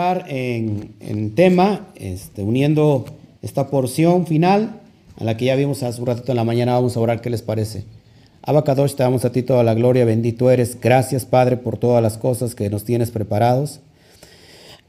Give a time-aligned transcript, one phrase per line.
[0.00, 3.04] en, tema, este, uniendo
[3.42, 4.80] esta porción final
[5.18, 6.72] a la que ya vimos hace un ratito en la mañana.
[6.72, 7.84] Vamos a orar, ¿qué les parece?
[8.42, 10.80] Abacadosh, te damos a ti toda la gloria, bendito eres.
[10.80, 13.80] Gracias, Padre, por todas las cosas que nos tienes preparados.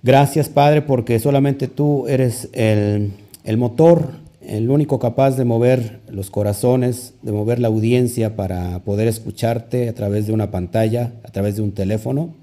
[0.04, 3.12] Gracias, Padre, porque solamente tú eres el,
[3.44, 9.08] el motor, el único capaz de mover los corazones, de mover la audiencia para poder
[9.08, 12.34] escucharte a través de una pantalla, a través de un teléfono,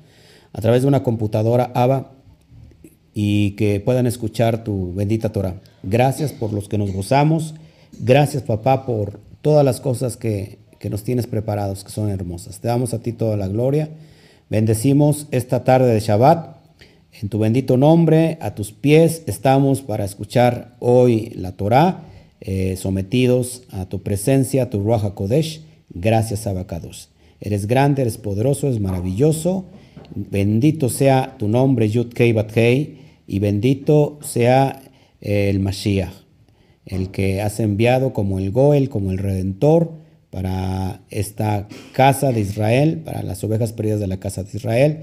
[0.52, 2.12] a través de una computadora, Abba,
[3.20, 5.56] y que puedan escuchar tu bendita Torah.
[5.82, 7.56] Gracias por los que nos gozamos.
[7.98, 12.60] Gracias, papá, por todas las cosas que, que nos tienes preparados, que son hermosas.
[12.60, 13.88] Te damos a ti toda la gloria.
[14.51, 16.59] Bendecimos esta tarde de Shabbat.
[17.20, 22.04] En tu bendito nombre, a tus pies estamos para escuchar hoy la Torah,
[22.40, 25.62] eh, sometidos a tu presencia, a tu Ruach Kodesh.
[25.90, 27.09] Gracias, Abacados.
[27.40, 29.65] Eres grande, eres poderoso, eres maravilloso.
[30.15, 32.52] Bendito sea tu nombre, Yud Kei Bat
[33.29, 34.82] y bendito sea
[35.21, 36.15] el Mashiach,
[36.87, 39.93] el que has enviado como el Goel, como el Redentor
[40.30, 44.99] para esta casa de Israel, para las ovejas perdidas de la casa de Israel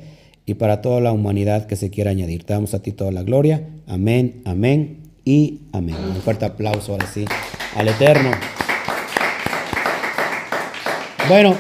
[0.46, 2.44] y para toda la humanidad que se quiera añadir.
[2.44, 3.68] Te damos a ti toda la gloria.
[3.86, 5.96] Amén, amén y amén.
[5.96, 7.26] Un fuerte aplauso ahora sí
[7.76, 8.31] al Eterno.
[11.28, 11.56] Bueno,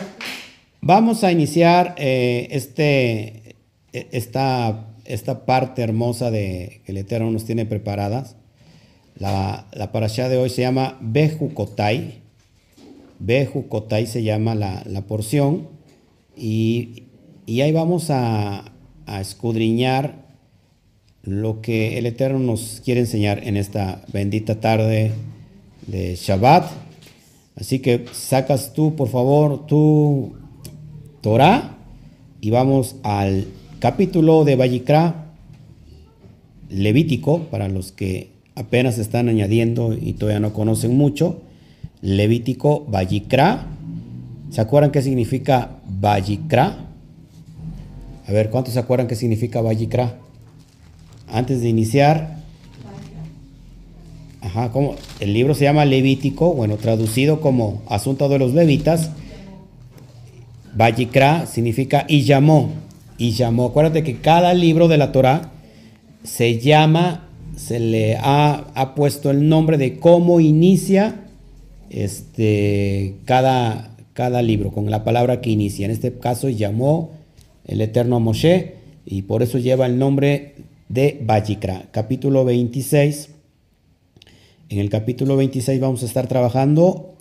[0.81, 3.55] vamos a iniciar eh, este,
[3.91, 8.35] esta, esta parte hermosa de que el Eterno nos tiene preparadas.
[9.17, 12.21] La, la parasha de hoy se llama Bejukotai.
[13.19, 15.69] Bejukotai se llama la, la porción.
[16.35, 17.03] Y,
[17.45, 18.73] y, ahí vamos a,
[19.05, 20.25] a escudriñar
[21.23, 25.11] lo que el Eterno nos quiere enseñar en esta bendita tarde
[25.87, 26.69] de Shabbat.
[27.55, 30.35] Así que sacas tú, por favor, tu
[31.21, 31.77] Torah
[32.41, 33.47] y vamos al
[33.85, 35.25] capítulo de Vallicra
[36.69, 41.43] Levítico, para los que apenas están añadiendo y todavía no conocen mucho.
[42.01, 43.67] Levítico Vallicra.
[44.49, 45.69] ¿Se acuerdan qué significa
[46.01, 46.87] Vallicra?
[48.27, 50.17] A ver, ¿cuántos se acuerdan qué significa Vallicra?
[51.27, 52.37] Antes de iniciar,
[54.41, 59.11] ajá, como el libro se llama Levítico, bueno, traducido como Asunto de los Levitas.
[60.75, 62.71] Vallicra significa y llamó,
[63.17, 63.65] y llamó.
[63.65, 65.51] Acuérdate que cada libro de la Torah
[66.23, 71.15] se llama, se le ha, puesto el nombre de cómo inicia
[71.89, 75.85] este, cada, cada libro, con la palabra que inicia.
[75.85, 77.11] En este caso, llamó
[77.65, 80.55] el eterno Moshe, y por eso lleva el nombre
[80.89, 81.85] de Vallicra.
[81.91, 83.29] Capítulo 26.
[84.69, 87.13] En el capítulo 26 vamos a estar trabajando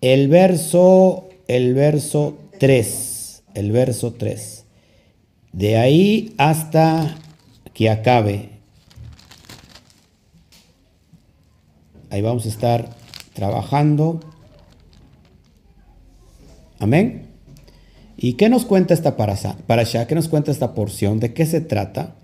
[0.00, 3.42] el verso, el verso 3.
[3.54, 4.61] El verso 3.
[5.52, 7.16] De ahí hasta
[7.74, 8.50] que acabe.
[12.10, 12.90] Ahí vamos a estar
[13.34, 14.20] trabajando.
[16.78, 17.28] Amén.
[18.16, 20.06] ¿Y qué nos cuenta esta para allá?
[20.06, 21.20] ¿Qué nos cuenta esta porción?
[21.20, 22.16] ¿De qué se trata?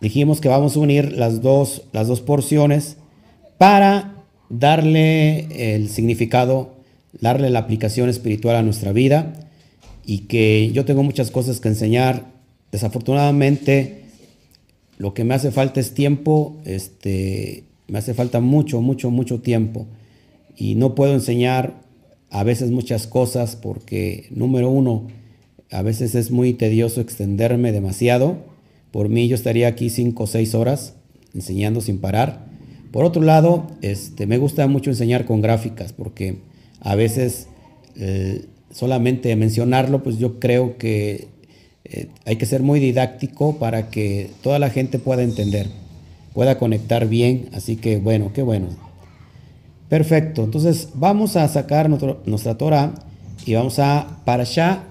[0.00, 2.98] Dijimos que vamos a unir las dos, las dos porciones
[3.56, 4.16] para
[4.50, 6.74] darle el significado,
[7.20, 9.32] darle la aplicación espiritual a nuestra vida
[10.04, 12.33] y que yo tengo muchas cosas que enseñar.
[12.74, 14.00] Desafortunadamente,
[14.98, 19.86] lo que me hace falta es tiempo, este, me hace falta mucho, mucho, mucho tiempo
[20.56, 21.74] y no puedo enseñar
[22.30, 25.06] a veces muchas cosas porque, número uno,
[25.70, 28.38] a veces es muy tedioso extenderme demasiado.
[28.90, 30.94] Por mí yo estaría aquí cinco o seis horas
[31.32, 32.44] enseñando sin parar.
[32.90, 36.38] Por otro lado, este, me gusta mucho enseñar con gráficas porque
[36.80, 37.46] a veces
[37.94, 41.32] eh, solamente mencionarlo, pues yo creo que
[41.94, 45.68] eh, hay que ser muy didáctico para que toda la gente pueda entender,
[46.32, 47.48] pueda conectar bien.
[47.52, 48.66] Así que bueno, qué bueno.
[49.88, 52.94] Perfecto, entonces vamos a sacar nuestra Torah
[53.46, 54.82] y vamos a Parashá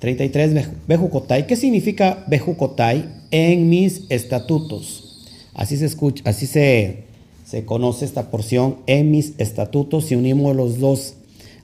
[0.00, 1.46] 33 Bejucotai.
[1.46, 3.08] ¿Qué significa Bejucotai?
[3.30, 5.26] En mis estatutos.
[5.54, 7.04] Así se escucha, así se,
[7.46, 10.06] se conoce esta porción en mis estatutos.
[10.06, 11.14] Si unimos los dos,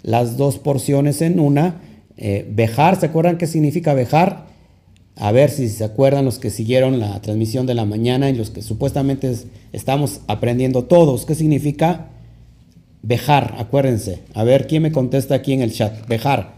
[0.03, 1.83] las dos porciones en una,
[2.17, 4.46] eh, Bejar, ¿se acuerdan qué significa Bejar?
[5.17, 8.51] A ver si se acuerdan los que siguieron la transmisión de la mañana y los
[8.51, 9.35] que supuestamente
[9.73, 11.25] estamos aprendiendo todos.
[11.25, 12.11] ¿Qué significa
[13.07, 14.23] Bejar, acuérdense.
[14.35, 16.09] A ver, ¿quién me contesta aquí en el chat?
[16.09, 16.55] Bejar.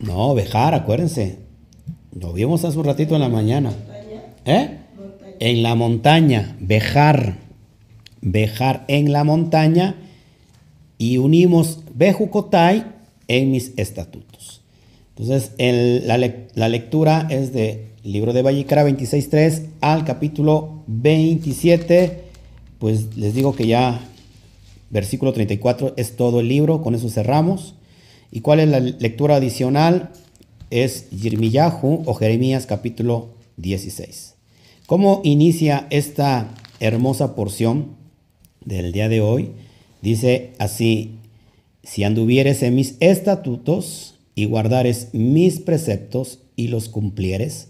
[0.00, 1.38] No, Bejar, acuérdense.
[2.18, 3.72] Lo vimos hace un ratito en la mañana.
[4.44, 4.78] ¿Eh?
[5.38, 7.38] En la montaña, Bejar.
[8.20, 9.96] Bejar en la montaña
[10.98, 12.84] y unimos Bejucotai
[13.28, 14.33] en mis estatutos.
[15.16, 22.24] Entonces, la, lectura es de libro de Vallecra 26.3 al capítulo 27,
[22.80, 24.00] pues les digo que ya
[24.90, 27.74] versículo 34 es todo el libro, con eso cerramos.
[28.32, 30.10] ¿Y cuál es la lectura adicional?
[30.70, 34.34] Es Yirmiyahu o Jeremías capítulo 16.
[34.86, 37.96] ¿Cómo inicia esta hermosa porción
[38.64, 39.52] del día de hoy?
[40.02, 41.12] Dice así,
[41.84, 47.68] si anduvieres en mis estatutos y guardares mis preceptos y los cumplieres,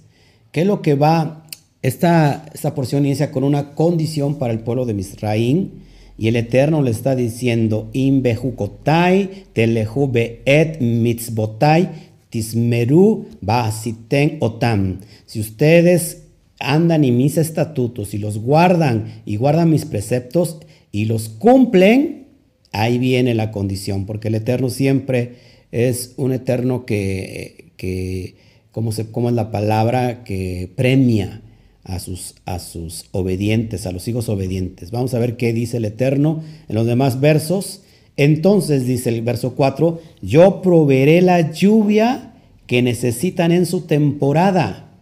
[0.53, 1.47] ¿qué es lo que va?
[1.83, 5.85] Esta, esta porción inicia con una condición para el pueblo de Misraín
[6.17, 11.89] y el Eterno le está diciendo, Imbejukotai, telehube et mitzbotai,
[12.31, 15.01] tismeru basiten otam.
[15.27, 16.23] Si ustedes
[16.61, 20.59] andan en mis estatutos y los guardan y guardan mis preceptos
[20.93, 22.29] y los cumplen,
[22.73, 25.35] ahí viene la condición, porque el Eterno siempre
[25.75, 28.37] es un Eterno que, que
[28.71, 30.23] ¿cómo, se, cómo es la palabra?
[30.23, 31.43] Que premia
[31.83, 34.93] a sus, a sus obedientes, a los hijos obedientes.
[34.93, 37.83] Vamos a ver qué dice el Eterno en los demás versos.
[38.17, 42.35] Entonces dice el verso 4, yo proveeré la lluvia
[42.69, 44.93] que necesitan en su temporada.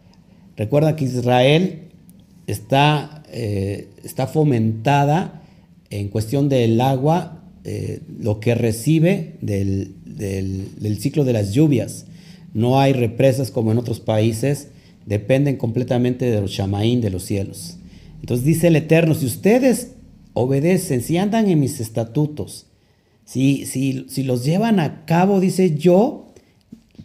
[0.57, 1.83] Recuerda que Israel
[2.47, 5.43] está, eh, está fomentada
[5.91, 12.07] en cuestión del agua, eh, lo que recibe del, del ciclo de las lluvias.
[12.55, 14.69] No hay represas como en otros países
[15.07, 17.77] dependen completamente de los shamaín, de los cielos.
[18.21, 19.93] Entonces dice el Eterno, si ustedes
[20.35, 22.67] obedecen, si andan en mis estatutos,
[23.25, 26.33] si, si, si los llevan a cabo, dice yo,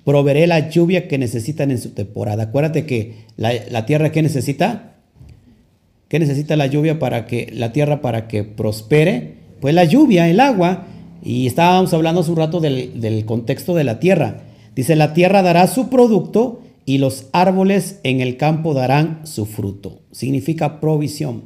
[0.04, 2.44] proveeré la lluvia que necesitan en su temporada.
[2.44, 4.96] Acuérdate que la, la tierra que necesita,
[6.08, 9.36] ¿qué necesita la lluvia para que la tierra para que prospere?
[9.60, 10.88] Pues la lluvia, el agua.
[11.24, 14.44] Y estábamos hablando hace un rato del, del contexto de la tierra.
[14.76, 20.00] Dice, la tierra dará su producto y los árboles en el campo darán su fruto.
[20.12, 21.44] Significa provisión.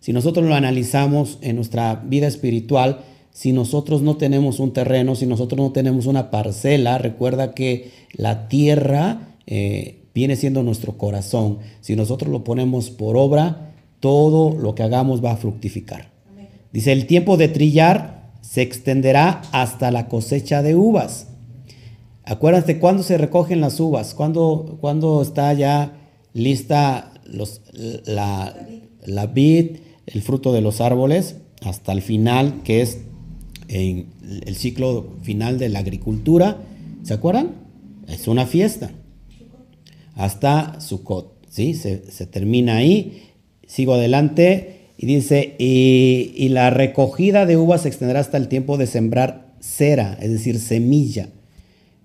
[0.00, 3.00] Si nosotros lo analizamos en nuestra vida espiritual,
[3.30, 8.48] si nosotros no tenemos un terreno, si nosotros no tenemos una parcela, recuerda que la
[8.48, 11.58] tierra eh, viene siendo nuestro corazón.
[11.80, 16.10] Si nosotros lo ponemos por obra, todo lo que hagamos va a fructificar.
[16.72, 18.17] Dice, el tiempo de trillar
[18.48, 21.26] se extenderá hasta la cosecha de uvas.
[22.24, 25.98] Acuérdate cuándo se recogen las uvas, cuándo, cuando está ya
[26.32, 27.12] lista
[28.06, 28.54] la,
[29.04, 33.00] la vid, el fruto de los árboles, hasta el final, que es
[33.68, 34.06] en
[34.46, 36.56] el ciclo final de la agricultura.
[37.02, 37.50] ¿Se acuerdan?
[38.06, 38.92] Es una fiesta.
[40.14, 41.74] Hasta Sukkot, ¿sí?
[41.74, 43.24] Se termina ahí.
[43.66, 48.88] Sigo adelante y dice, y, la recogida de uvas se extenderá hasta el tiempo de
[48.88, 51.28] sembrar cera, es decir, semilla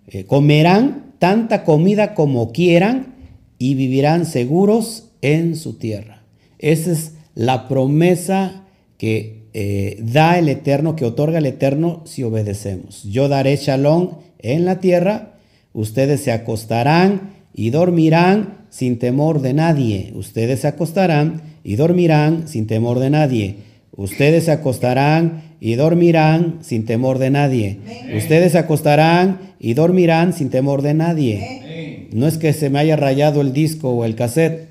[0.07, 3.16] eh, comerán tanta comida como quieran
[3.57, 6.24] y vivirán seguros en su tierra.
[6.60, 8.65] Esa es la promesa
[8.98, 13.03] que eh, da el Eterno, que otorga el Eterno si obedecemos.
[13.03, 15.38] Yo daré shalom en la tierra,
[15.74, 20.12] ustedes se acostarán y dormirán sin temor de nadie.
[20.15, 23.57] Ustedes se acostarán y dormirán sin temor de nadie.
[23.95, 27.79] Ustedes se acostarán y dormirán sin temor de nadie.
[28.17, 32.10] Ustedes se acostarán y dormirán sin temor de nadie.
[32.12, 34.69] No es que se me haya rayado el disco o el cassette,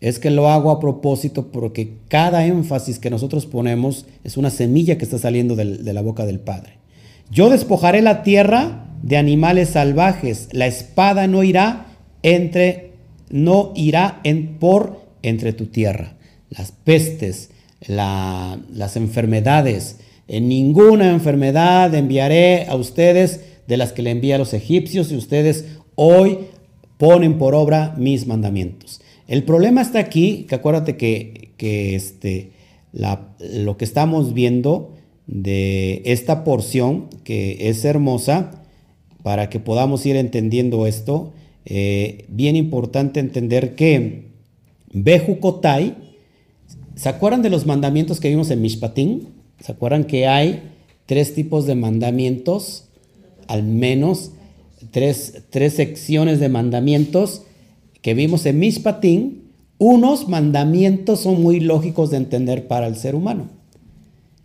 [0.00, 4.98] es que lo hago a propósito porque cada énfasis que nosotros ponemos es una semilla
[4.98, 6.74] que está saliendo de la boca del Padre.
[7.30, 11.85] Yo despojaré la tierra de animales salvajes, la espada no irá
[12.26, 12.90] entre,
[13.30, 16.16] no irá en, por entre tu tierra.
[16.50, 17.50] Las pestes,
[17.86, 24.54] las enfermedades, en ninguna enfermedad enviaré a ustedes de las que le envía a los
[24.54, 26.38] egipcios y ustedes hoy
[26.98, 29.00] ponen por obra mis mandamientos.
[29.28, 32.50] El problema está aquí, que acuérdate que, que este,
[32.92, 34.92] lo que estamos viendo
[35.28, 38.62] de esta porción, que es hermosa,
[39.22, 41.32] para que podamos ir entendiendo esto,
[41.66, 44.28] eh, bien importante entender que
[44.92, 45.94] Bejucotai,
[46.94, 49.28] ¿se acuerdan de los mandamientos que vimos en Mishpatín?
[49.60, 50.62] ¿Se acuerdan que hay
[51.06, 52.84] tres tipos de mandamientos?
[53.48, 54.30] Al menos
[54.92, 57.42] tres, secciones de mandamientos
[58.00, 59.50] que vimos en Mishpatín.
[59.78, 63.48] Unos mandamientos son muy lógicos de entender para el ser humano.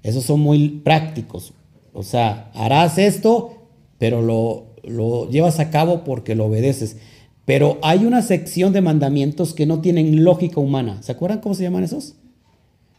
[0.02, 1.54] Esos son muy prácticos.
[1.94, 3.54] O sea, harás esto,
[4.00, 6.98] pero lo, lo llevas a cabo porque lo obedeces.
[7.46, 11.02] Pero hay una sección de mandamientos que no tienen lógica humana.
[11.02, 12.16] ¿Se acuerdan cómo se llaman esos?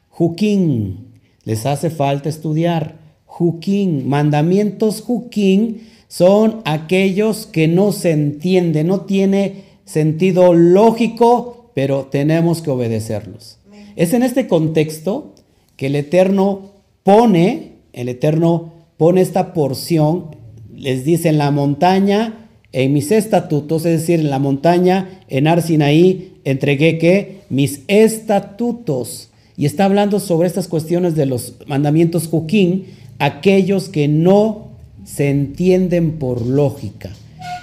[0.08, 1.12] Juquín.
[1.44, 3.00] Les hace falta estudiar.
[3.24, 12.60] Juquín, mandamientos Juquín son aquellos que no se entienden, no tiene sentido lógico, pero tenemos
[12.60, 13.58] que obedecerlos.
[13.96, 15.34] Es en este contexto
[15.76, 16.72] que el Eterno
[17.02, 20.36] pone, el Eterno pone esta porción,
[20.82, 26.32] les dice en la montaña, en mis estatutos, es decir, en la montaña, en Arsinaí,
[26.44, 29.30] entregué que mis estatutos.
[29.56, 32.86] Y está hablando sobre estas cuestiones de los mandamientos Juquín,
[33.20, 34.72] aquellos que no
[35.04, 37.10] se entienden por lógica.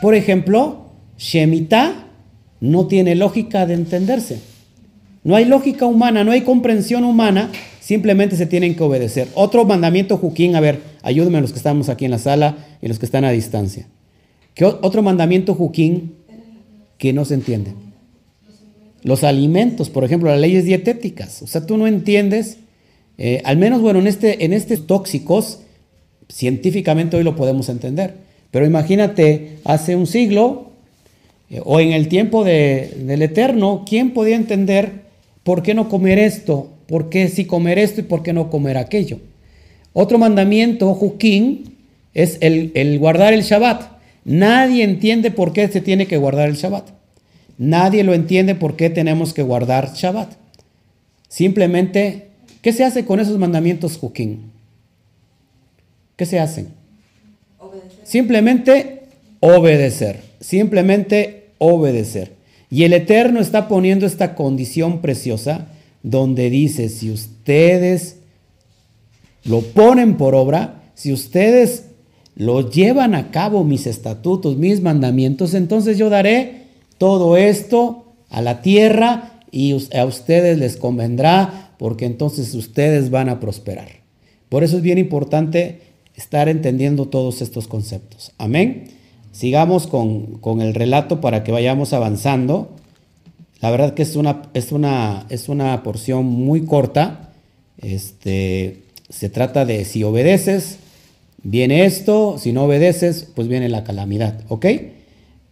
[0.02, 0.86] Por ejemplo,
[1.18, 2.06] Shemitah
[2.62, 4.40] no tiene lógica de entenderse.
[5.26, 7.52] No hay lógica humana, no hay comprensión humana,
[7.90, 9.30] simplemente se tienen que obedecer.
[9.34, 13.00] Otro mandamiento Juquín, a ver, ayúdenme los que estamos aquí en la sala y los
[13.00, 13.88] que están a distancia.
[14.54, 16.14] ¿Qué otro mandamiento Juquín
[17.00, 17.74] que no se entiende?
[19.02, 21.42] Los alimentos, por ejemplo, las leyes dietéticas.
[21.42, 22.58] O sea, tú no entiendes,
[23.18, 25.62] eh, al menos, bueno, en este, en tóxicos,
[26.32, 28.18] científicamente hoy lo podemos entender.
[28.52, 30.74] Pero imagínate, hace un siglo
[31.50, 35.06] eh, o en el tiempo del Eterno, ¿quién podía entender
[35.42, 36.76] por qué no comer esto?
[36.90, 39.20] ¿Por qué sí comer esto y por qué no comer aquello?
[39.94, 41.78] Otro mandamiento, Juquín,
[42.16, 43.84] es el, el guardar el Shabbat.
[44.26, 46.90] Nadie entiende por qué se tiene que guardar el Shabbat.
[47.60, 50.32] Nadie lo entiende por qué tenemos que guardar Shabbat.
[51.28, 52.30] Simplemente,
[52.64, 54.52] ¿qué se hace con esos mandamientos Juquín?
[56.16, 56.70] ¿Qué se hacen?
[58.04, 59.04] Simplemente
[59.42, 60.22] obedecer.
[60.40, 62.32] Simplemente obedecer.
[62.72, 65.68] Y el Eterno está poniendo esta condición preciosa
[66.04, 68.18] donde dice, si ustedes
[69.44, 71.86] lo ponen por obra, si ustedes
[72.36, 78.62] lo llevan a cabo mis estatutos, mis mandamientos, entonces yo daré todo esto a la
[78.62, 83.90] tierra y a ustedes les convendrá porque entonces ustedes van a prosperar.
[84.50, 85.82] Por eso es bien importante
[86.16, 88.32] estar entendiendo todos estos conceptos.
[88.38, 88.90] Amén.
[89.32, 92.76] Sigamos con, el relato para que vayamos avanzando.
[93.62, 97.32] La verdad que es una, es una, es una porción muy corta.
[97.78, 100.78] Este, se trata de si obedeces,
[101.44, 104.42] viene esto, si no obedeces, pues viene la calamidad.
[104.48, 104.66] ¿Ok?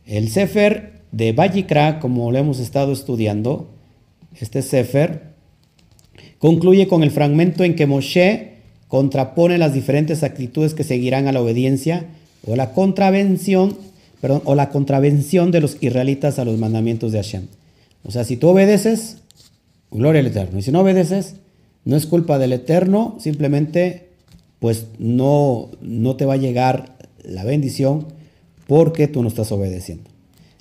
[0.06, 3.70] El Sefer de Vallicra, como lo hemos estado estudiando,
[4.40, 5.34] este Sefer,
[6.40, 8.54] concluye con el fragmento en que Moshe
[8.88, 12.06] contrapone las diferentes actitudes que seguirán a la obediencia
[12.46, 13.78] o la contravención,
[14.22, 17.48] perdón, o la contravención de los israelitas a los mandamientos de Hashem.
[18.04, 19.18] O sea, si tú obedeces,
[19.92, 20.60] gloria al Eterno.
[20.60, 21.36] Y si no obedeces,
[21.86, 24.10] no es culpa del Eterno, simplemente
[24.60, 28.08] pues no, no te va a llegar la bendición
[28.68, 30.10] porque tú no estás obedeciendo.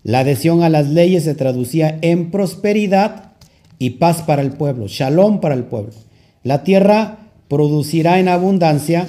[0.03, 3.33] La adhesión a las leyes se traducía en prosperidad
[3.79, 5.93] y paz para el pueblo, shalom para el pueblo.
[6.45, 9.09] La tierra producirá en abundancia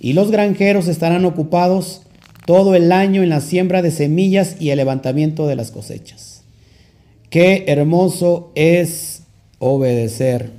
[0.00, 2.02] y los granjeros estarán ocupados
[2.46, 6.37] todo el año en la siembra de semillas y el levantamiento de las cosechas.
[7.30, 9.22] Qué hermoso es
[9.58, 10.50] obedecer.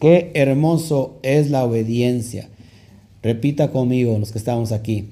[0.00, 2.48] Qué hermoso es la obediencia.
[3.22, 5.08] Repita conmigo los que estamos aquí.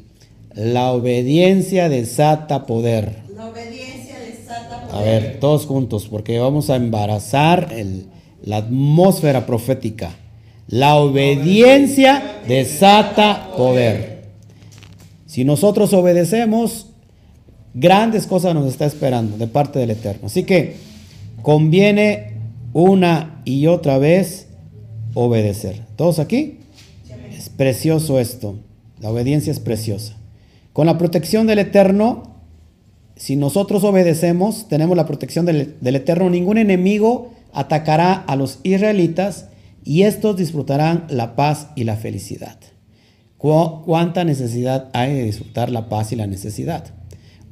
[0.54, 3.24] La obediencia desata poder.
[3.34, 3.94] La obediencia
[4.94, 7.74] a ver, todos juntos, porque vamos a embarazar
[8.44, 10.14] la atmósfera profética.
[10.68, 14.22] La obediencia desata poder.
[15.26, 16.93] Si nosotros obedecemos,
[17.74, 20.26] grandes cosas nos está esperando de parte del Eterno.
[20.26, 20.76] Así que
[21.42, 22.38] conviene
[22.72, 24.48] una y otra vez
[25.14, 25.82] obedecer.
[25.96, 26.58] ¿Todos aquí?
[27.36, 28.56] Es precioso esto.
[29.00, 30.16] La obediencia es preciosa.
[30.72, 32.34] Con la protección del Eterno
[33.16, 39.48] si nosotros obedecemos, tenemos la protección del, Eterno, ningún enemigo atacará a los israelitas
[39.84, 42.58] y estos disfrutarán la paz y la felicidad.
[43.38, 46.86] ¿Cuánta necesidad hay de disfrutar la paz y la necesidad?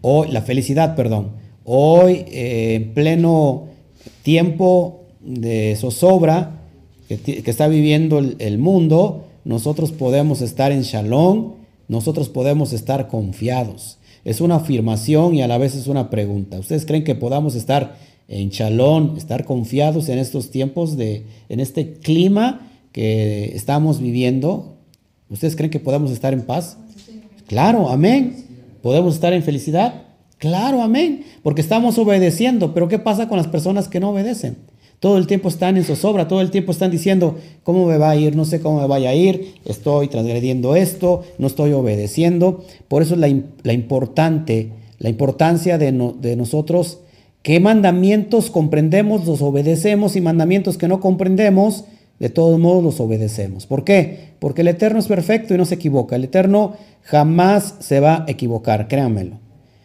[0.02, 1.30] Hoy, la felicidad, perdón.
[1.64, 3.68] Hoy, eh, en pleno
[4.22, 6.60] tiempo de zozobra
[7.08, 11.54] que, que está viviendo el, el mundo, nosotros podemos estar en shalom,
[11.88, 16.58] nosotros podemos estar confiados es una afirmación y a la vez es una pregunta.
[16.58, 17.96] ¿Ustedes creen que podamos estar
[18.28, 24.76] en chalón, estar confiados en estos tiempos, de, en este clima que estamos viviendo?
[25.28, 26.76] ¿Ustedes creen que podamos estar en paz?
[27.46, 28.44] Claro, amén.
[28.82, 30.02] ¿Podemos estar en felicidad?
[30.38, 31.24] Claro, amén.
[31.42, 32.74] Porque estamos obedeciendo.
[32.74, 34.56] Pero ¿qué pasa con las personas que no obedecen?
[34.98, 38.16] Todo el tiempo están en zozobra, todo el tiempo están diciendo, ¿cómo me va a
[38.16, 38.36] ir?
[38.36, 42.64] No sé cómo me vaya a ir, estoy transgrediendo esto, no estoy obedeciendo.
[42.86, 46.98] Por eso es la, importante, la importancia de, de nosotros,
[47.42, 51.84] qué mandamientos comprendemos, los obedecemos y mandamientos que no comprendemos,
[52.18, 53.66] de todos modos los obedecemos.
[53.66, 54.34] ¿Por qué?
[54.38, 56.16] Porque el Eterno es perfecto y no se equivoca.
[56.16, 59.38] El Eterno jamás se va a equivocar, créanmelo.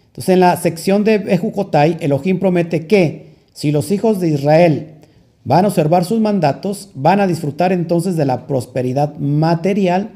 [0.07, 4.95] Entonces en la sección de Ejucotai, Elohim promete que si los hijos de Israel
[5.43, 10.11] van a observar sus mandatos, van a disfrutar entonces de la prosperidad material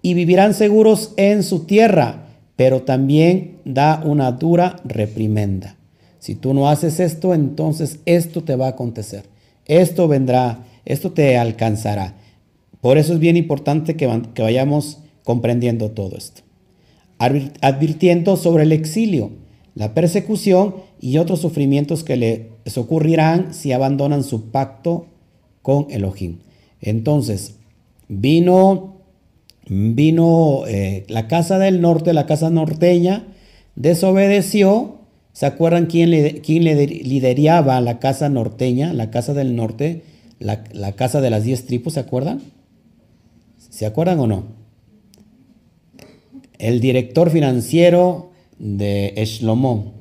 [0.00, 5.76] y vivirán seguros en su tierra, pero también da una dura reprimenda.
[6.20, 9.24] Si tú no haces esto, entonces esto te va a acontecer.
[9.64, 12.14] Esto vendrá, esto te alcanzará.
[12.80, 14.06] Por eso es bien importante que,
[14.38, 16.42] vayamos comprendiendo todo esto.
[17.18, 19.32] Advirtiendo sobre el exilio,
[19.74, 25.06] la persecución y otros sufrimientos que les ocurrirán si abandonan su pacto
[25.62, 26.38] con Elohim.
[26.80, 27.56] Entonces,
[28.08, 28.98] vino,
[29.68, 33.26] vino eh, la casa del norte, la casa norteña,
[33.74, 35.00] desobedeció.
[35.32, 40.02] ¿Se acuerdan quién le, quién le lideraba la casa norteña, la casa del norte,
[40.38, 41.94] la, la casa de las diez tribus?
[41.94, 42.40] ¿Se acuerdan?
[43.58, 44.44] ¿Se acuerdan o no?
[46.58, 49.92] El director financiero de Shlomo,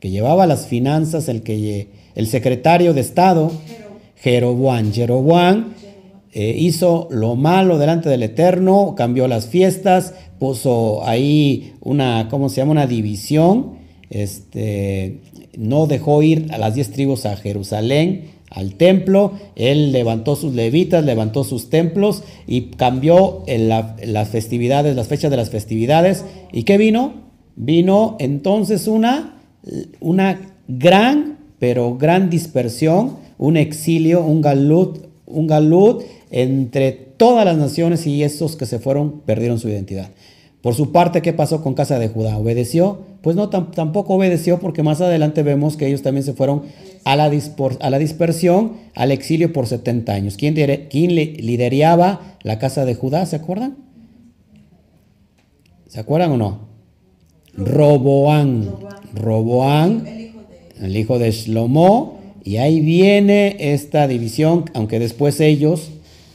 [0.00, 3.52] que llevaba las finanzas, el, que, el secretario de Estado,
[4.16, 4.92] Jeroboam.
[4.92, 5.74] Jeroboam
[6.32, 12.56] eh, hizo lo malo delante del Eterno, cambió las fiestas, puso ahí una, ¿cómo se
[12.56, 12.72] llama?
[12.72, 13.74] Una división,
[14.10, 15.20] este,
[15.56, 21.04] no dejó ir a las diez tribus a Jerusalén, al templo, él levantó sus levitas,
[21.04, 26.24] levantó sus templos y cambió las festividades, las fechas de las festividades.
[26.52, 27.14] ¿Y qué vino?
[27.56, 29.40] Vino entonces una,
[30.00, 38.06] una gran, pero gran dispersión, un exilio, un galut, un galut entre todas las naciones
[38.06, 40.10] y esos que se fueron perdieron su identidad.
[40.62, 42.38] Por su parte, ¿qué pasó con Casa de Judá?
[42.38, 43.00] ¿Obedeció?
[43.20, 46.62] Pues no, tampoco obedeció porque más adelante vemos que ellos también se fueron
[47.04, 47.24] a la,
[47.80, 50.36] a la dispersión, al exilio por 70 años.
[50.36, 50.54] ¿Quién,
[50.88, 53.26] quién lideraba la Casa de Judá?
[53.26, 53.76] ¿Se acuerdan?
[55.88, 56.60] ¿Se acuerdan o no?
[57.54, 58.70] Roboán.
[59.14, 60.06] Roboán,
[60.80, 62.20] el hijo de Shlomo.
[62.44, 65.90] Y ahí viene esta división, aunque después ellos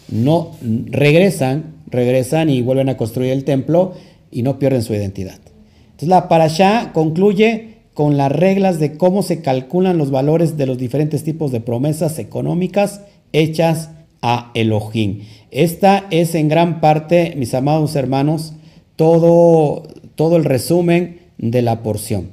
[0.09, 3.93] no regresan, regresan y vuelven a construir el templo
[4.37, 5.39] y no pierden su identidad.
[5.85, 10.77] Entonces la parasha concluye con las reglas de cómo se calculan los valores de los
[10.77, 13.01] diferentes tipos de promesas económicas
[13.33, 13.89] hechas
[14.21, 15.21] a Elohim.
[15.49, 18.53] Esta es en gran parte, mis amados hermanos,
[18.95, 22.29] todo, todo el resumen de la porción.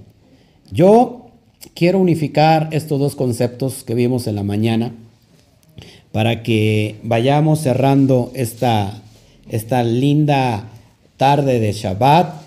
[0.71, 1.29] Yo
[1.73, 4.93] quiero unificar estos dos conceptos que vimos en la mañana
[6.13, 9.03] para que vayamos cerrando esta,
[9.49, 10.69] esta linda
[11.17, 12.43] tarde de Shabbat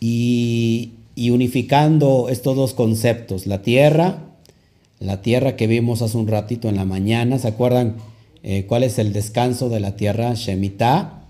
[0.00, 4.18] y, unificando estos dos conceptos, la tierra,
[4.98, 7.96] la tierra que vimos hace un ratito en la mañana, ¿se acuerdan
[8.42, 10.34] eh, cuál es el descanso de la tierra?
[10.34, 11.24] Shemitah.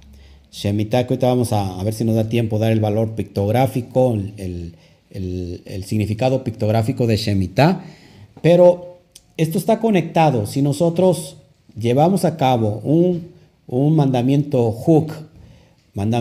[0.53, 4.75] Shemitah, que ahorita vamos a, ver si nos da tiempo dar el valor pictográfico, el,
[5.85, 7.85] significado pictográfico de Shemitah,
[8.43, 8.99] pero
[9.37, 10.47] esto está conectado.
[10.47, 11.37] Si nosotros
[11.79, 13.29] llevamos a cabo un,
[13.67, 14.73] un mandamiento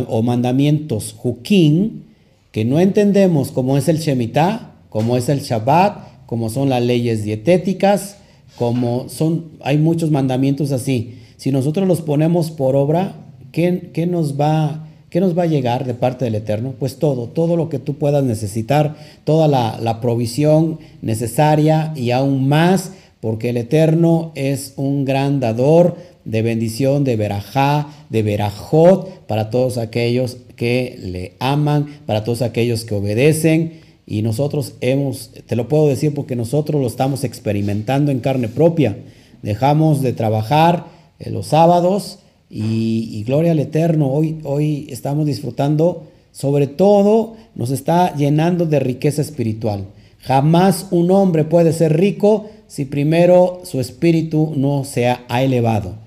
[0.07, 2.03] o mandamientos hukim
[2.51, 7.23] que no entendemos como es el Shemitah, como es el Shabbat, como son las leyes
[7.23, 8.17] dietéticas,
[8.57, 11.19] como son, hay muchos mandamientos así.
[11.35, 13.15] Si nosotros los ponemos por obra,
[13.51, 16.75] ¿qué, qué nos va, qué nos va a llegar de parte del Eterno?
[16.79, 22.47] Pues todo, todo lo que tú puedas necesitar, toda la, la provisión necesaria y aún
[22.47, 29.49] más, porque el Eterno es un gran dador de bendición, de verajá, de verajot para
[29.49, 33.79] todos aquellos que le aman, para todos aquellos que obedecen.
[34.07, 38.97] Y nosotros hemos, te lo puedo decir porque nosotros lo estamos experimentando en carne propia.
[39.41, 40.85] Dejamos de trabajar
[41.19, 44.11] en los sábados y, gloria al Eterno.
[44.11, 49.85] Hoy, hoy estamos disfrutando, sobre todo nos está llenando de riqueza espiritual.
[50.19, 56.04] Jamás un hombre puede ser rico si primero su espíritu no se ha elevado.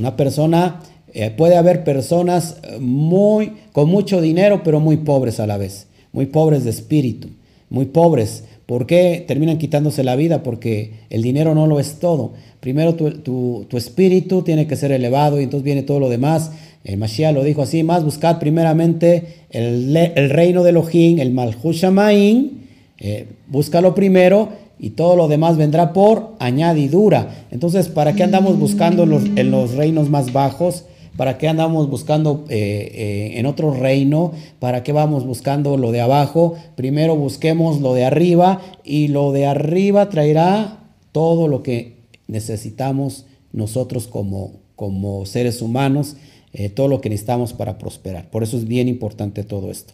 [0.00, 0.80] Una persona,
[1.12, 5.88] eh, puede haber personas eh, muy, con mucho dinero, pero muy pobres a la vez,
[6.10, 7.28] muy pobres de espíritu,
[7.68, 8.44] muy pobres.
[8.64, 10.42] ¿Por qué terminan quitándose la vida?
[10.42, 12.32] Porque el dinero no lo es todo.
[12.60, 16.50] Primero tu, espíritu tiene que ser elevado y entonces viene todo lo demás.
[16.82, 22.58] El Mashiach lo dijo así, más buscad primeramente el, reino de Elohim, el Malhushamain,
[23.00, 24.48] eh, búscalo primero
[24.80, 27.46] y todo lo demás vendrá por añadidura.
[27.50, 30.84] Entonces, ¿para qué andamos buscando en los reinos más bajos?
[31.16, 34.32] ¿Para qué andamos buscando eh, eh, en otro reino?
[34.58, 36.54] ¿Para qué vamos buscando lo de abajo?
[36.76, 40.78] Primero busquemos lo de arriba y lo de arriba traerá
[41.12, 46.16] todo lo que necesitamos nosotros como, como seres humanos,
[46.54, 48.30] eh, todo lo que necesitamos para prosperar.
[48.30, 49.92] Por eso es bien importante todo esto.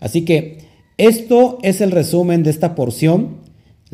[0.00, 3.38] Así que Esto es el resumen de esta porción.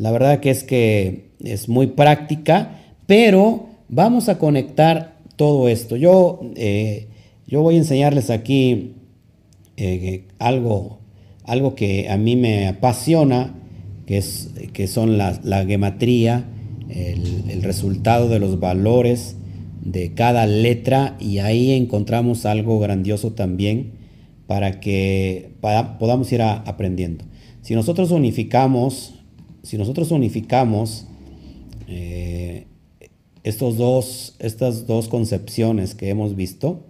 [0.01, 5.95] La verdad que es que es muy práctica, pero vamos a conectar todo esto.
[5.95, 7.07] Yo, eh,
[7.45, 8.93] yo voy a enseñarles aquí
[9.77, 10.97] eh, algo,
[11.43, 13.53] algo que a mí me apasiona,
[14.07, 16.45] que, es, que son la, la gematría,
[16.89, 19.35] el, el resultado de los valores
[19.85, 23.91] de cada letra y ahí encontramos algo grandioso también
[24.47, 27.23] para que podamos ir aprendiendo.
[27.61, 29.20] Si nosotros unificamos,
[29.63, 31.05] si nosotros unificamos
[31.87, 32.65] eh,
[33.43, 36.85] estos dos, estas dos concepciones que hemos visto,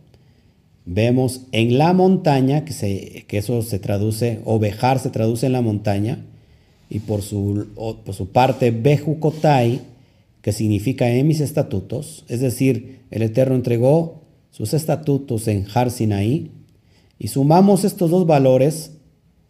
[0.86, 5.62] vemos en la montaña, que, se, que eso se traduce, ovejar se traduce en la
[5.62, 6.26] montaña,
[6.90, 7.68] y por su,
[8.04, 9.82] por su parte, Bejucotai,
[10.42, 16.52] que significa en mis estatutos, es decir, el Eterno entregó sus estatutos en Har Sinaí,
[17.18, 18.94] y sumamos estos dos valores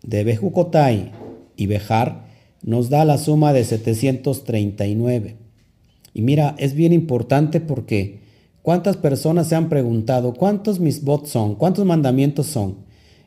[0.03, 1.11] de Bejucotai
[1.55, 2.30] y Bejar,
[2.63, 5.37] nos da la suma de 739.
[6.13, 8.19] Y mira, es bien importante porque
[8.61, 11.55] ¿cuántas personas se han preguntado cuántos mis votos son?
[11.55, 12.77] ¿Cuántos mandamientos son?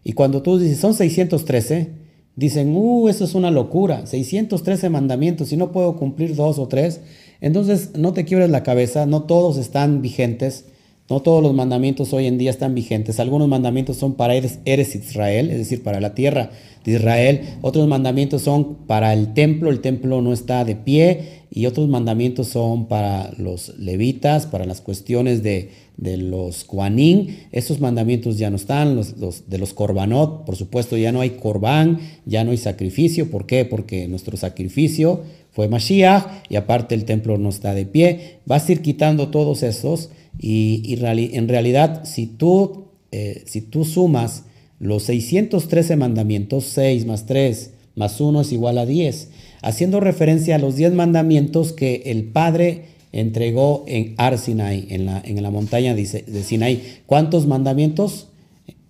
[0.05, 1.93] Y cuando tú dices son 613,
[2.37, 7.01] dicen, uh, eso es una locura, 613 mandamientos, si no puedo cumplir dos o tres,
[7.41, 10.67] entonces no te quiebres la cabeza, no todos están vigentes,
[11.11, 13.21] no todos los mandamientos hoy en día están vigentes.
[13.21, 16.51] Algunos mandamientos son para eres, Israel, es decir, para la tierra
[16.83, 17.41] de Israel.
[17.61, 21.45] Otros mandamientos son para el templo, el templo no está de pie.
[21.51, 27.37] Y otros mandamientos son para los levitas, para las cuestiones de, los kuanín.
[27.53, 28.97] Esos mandamientos ya no están.
[28.97, 33.31] Los, de los korbanot, por supuesto, ya no hay corbán, ya no hay sacrificio.
[33.31, 33.67] ¿Por qué?
[33.67, 35.21] Porque nuestro sacrificio
[35.53, 38.39] fue Mashiach y aparte el templo no está de pie.
[38.47, 44.45] Vas a ir quitando todos esos y, en realidad si tú, eh, si tú sumas
[44.79, 49.31] los 613 mandamientos, 6 más 3 más 1 es igual a 10,
[49.63, 55.23] haciendo referencia a los 10 mandamientos que el Padre entregó en Ar Sinai, en la,
[55.25, 56.05] en la montaña de,
[56.43, 56.83] Sinai.
[57.07, 58.27] ¿Cuántos mandamientos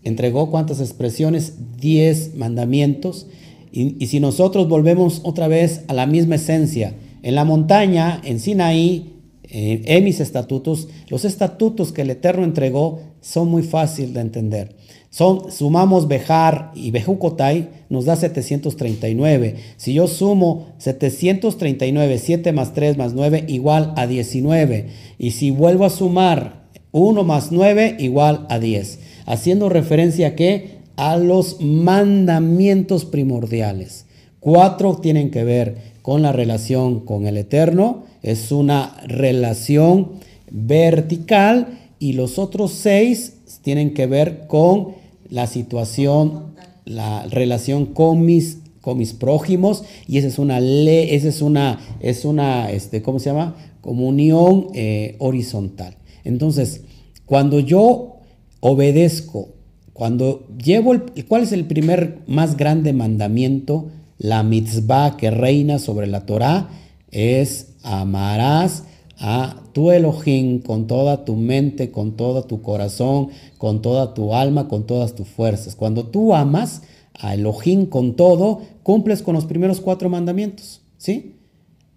[0.02, 0.50] entregó?
[0.50, 1.54] ¿Cuántas expresiones?
[1.78, 3.26] 10 mandamientos.
[3.70, 9.13] Y, si nosotros volvemos otra vez a la misma esencia, en la montaña, en Sinaí,
[9.54, 14.76] eh, en mis estatutos, los estatutos que el Eterno entregó son muy fáciles de entender.
[15.10, 19.54] Son, sumamos Bejar y Bejucotai, nos da 739.
[19.76, 24.88] Si yo sumo 739, 7 más 3 más 9, igual a 19.
[25.18, 28.98] Y si vuelvo a sumar 1 más 9, igual a 10.
[29.24, 30.82] Haciendo referencia a qué?
[30.96, 34.06] a los mandamientos primordiales.
[34.40, 40.14] Cuatro tienen que ver con la relación con el Eterno, es una relación
[40.50, 44.94] vertical y los otros seis tienen que ver con
[45.30, 51.28] la situación, la relación con mis, con mis prójimos y esa es una ley, esa
[51.28, 53.54] es una, es una, este, ¿cómo se llama?
[53.80, 55.96] Comunión eh, horizontal.
[56.24, 56.82] Entonces,
[57.26, 58.16] cuando yo
[58.58, 59.54] obedezco
[59.94, 63.90] cuando llevo el, ¿cuál es el primer más grande mandamiento?
[64.18, 66.68] La mitzvah que reina sobre la Torah
[67.12, 68.84] es amarás
[69.18, 74.66] a tu Elohim con toda tu mente, con todo tu corazón, con toda tu alma,
[74.66, 75.76] con todas tus fuerzas.
[75.76, 76.82] Cuando tú amas
[77.14, 80.80] a Elohim con todo, cumples con los primeros cuatro mandamientos.
[80.98, 81.36] ¿Sí?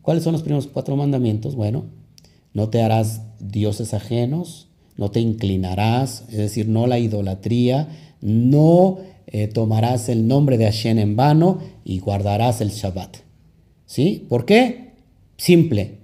[0.02, 1.56] ¿Cuáles son los primeros cuatro mandamientos?
[1.56, 1.86] Bueno,
[2.54, 7.90] no te harás dioses ajenos, no te inclinarás, es decir, no la idolatría,
[8.22, 8.98] no
[9.28, 13.18] eh, tomarás el nombre de Hashem en vano y guardarás el Shabbat.
[13.86, 14.26] ¿Sí?
[14.30, 14.87] ¿Por qué?
[15.38, 16.00] Simple,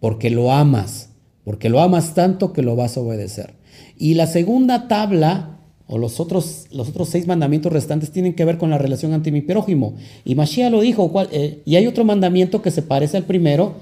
[0.00, 1.10] porque lo amas,
[1.44, 3.54] porque lo amas tanto que lo vas a obedecer.
[3.98, 8.56] Y la segunda tabla, o los otros, los otros seis mandamientos restantes, tienen que ver
[8.56, 9.94] con la relación ante mi prójimo.
[10.24, 13.74] Y Mashiach lo dijo, eh, y hay otro mandamiento que se parece al primero,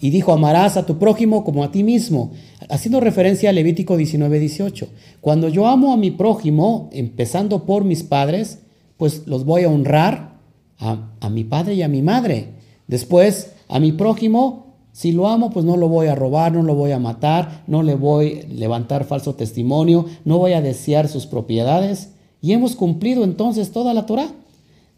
[0.00, 2.32] y dijo, amarás a tu prójimo como a ti mismo,
[2.68, 4.88] haciendo referencia a Levítico 19, 18.
[5.20, 8.58] Cuando yo amo a mi prójimo, empezando por mis padres,
[8.96, 10.40] pues los voy a honrar
[10.78, 12.48] a, a mi padre y a mi madre.
[12.86, 16.74] Después, a mi prójimo, si lo amo, pues no lo voy a robar, no lo
[16.74, 21.26] voy a matar, no le voy a levantar falso testimonio, no voy a desear sus
[21.26, 22.10] propiedades.
[22.40, 24.28] Y hemos cumplido entonces toda la Torah.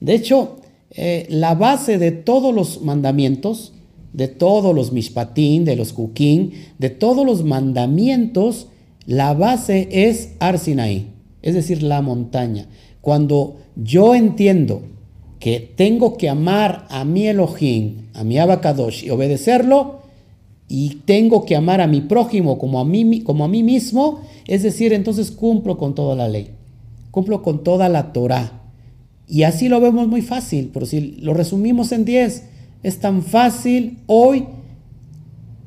[0.00, 0.57] De hecho,
[0.90, 3.72] eh, la base de todos los mandamientos
[4.16, 8.68] de todos los mishpatín, de los kukim, de todos los mandamientos,
[9.05, 11.11] la base es Arsinaí,
[11.42, 12.66] es decir, la montaña.
[13.02, 14.81] Cuando yo entiendo
[15.38, 20.00] que tengo que amar a mi Elohim, a mi Abacadosh y obedecerlo,
[20.68, 24.62] y tengo que amar a mi prójimo como a mí, como a mí mismo, es
[24.62, 26.50] decir, entonces cumplo con toda la ley,
[27.11, 28.62] cumplo con toda la Torah.
[29.29, 32.44] Y así lo vemos muy fácil, pero si lo resumimos en 10,
[32.83, 34.46] es tan fácil hoy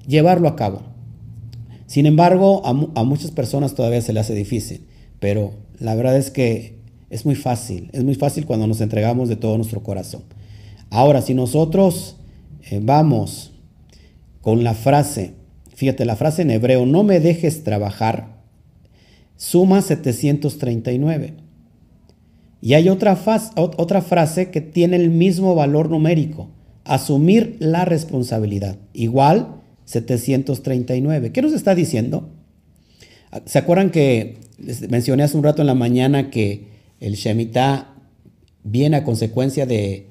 [0.08, 0.82] llevarlo a cabo.
[1.86, 4.86] Sin embargo, a, muchas personas todavía se le hace difícil,
[5.20, 6.78] pero la verdad es que
[7.10, 10.24] es muy fácil, es muy fácil cuando nos entregamos de todo nuestro corazón.
[10.92, 12.19] Ahora, si nosotros
[12.64, 13.52] eh, vamos
[14.42, 15.34] con la frase,
[15.76, 18.40] fíjate, la frase en hebreo, no me dejes trabajar,
[19.36, 21.34] suma 739.
[22.62, 23.18] Y hay otra,
[23.56, 26.50] otra frase que tiene el mismo valor numérico,
[26.84, 31.32] asumir la responsabilidad, igual 739.
[31.32, 32.30] ¿Qué nos está diciendo?
[33.46, 34.40] ¿Se acuerdan que
[34.90, 36.68] mencioné hace un rato en la mañana que
[37.00, 37.96] el Shemitah
[38.64, 40.08] viene a consecuencia de,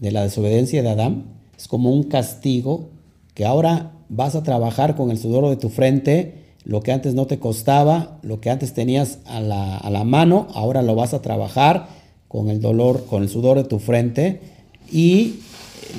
[0.00, 1.39] de la desobediencia de Adán?
[1.60, 2.88] Es como un castigo
[3.34, 7.26] que ahora vas a trabajar con el sudor de tu frente, lo que antes no
[7.26, 11.20] te costaba, lo que antes tenías a la, a la mano, ahora lo vas a
[11.20, 11.88] trabajar
[12.28, 14.40] con el dolor, con el sudor de tu frente.
[14.90, 15.40] Y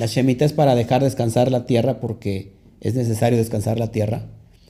[0.00, 4.22] la Shemitah es para dejar descansar la tierra porque es necesario descansar la tierra.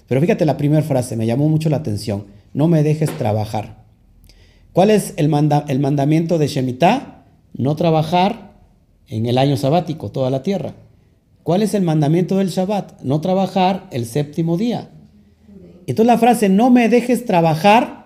[0.08, 2.26] Pero fíjate la primera frase, me llamó mucho la atención.
[2.52, 3.82] No me dejes trabajar.
[4.74, 5.32] ¿Cuál es el,
[5.68, 7.24] el mandamiento de Shemitah?
[7.54, 8.51] No trabajar
[9.08, 10.74] en el año sabático, toda la tierra.
[11.42, 13.02] ¿Cuál es el mandamiento del Shabbat?
[13.02, 14.90] No trabajar el séptimo día.
[15.86, 18.02] Entonces la frase no me dejes trabajar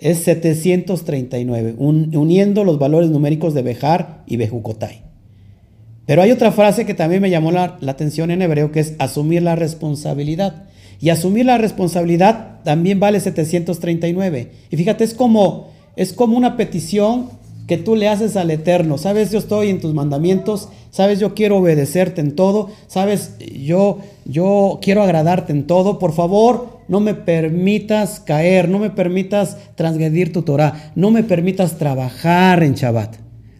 [0.00, 5.02] es 739, uniendo los valores numéricos de Bejar y Bejucotai.
[6.06, 9.42] Pero hay otra frase que también me llamó la, atención en hebreo, que es asumir
[9.42, 10.64] la responsabilidad.
[11.00, 14.50] Y asumir la responsabilidad también vale 739.
[14.70, 17.28] Y fíjate, es como, es como una petición
[17.70, 18.98] que tú le haces al Eterno.
[18.98, 20.70] Sabes, yo estoy en tus mandamientos.
[20.90, 22.68] Sabes, yo quiero obedecerte en todo.
[22.88, 26.00] Sabes, yo, yo quiero agradarte en todo.
[26.00, 28.68] Por favor, no me permitas caer.
[28.68, 30.90] No me permitas transgredir tu Torah.
[30.96, 33.18] No me permitas trabajar en Shabbat.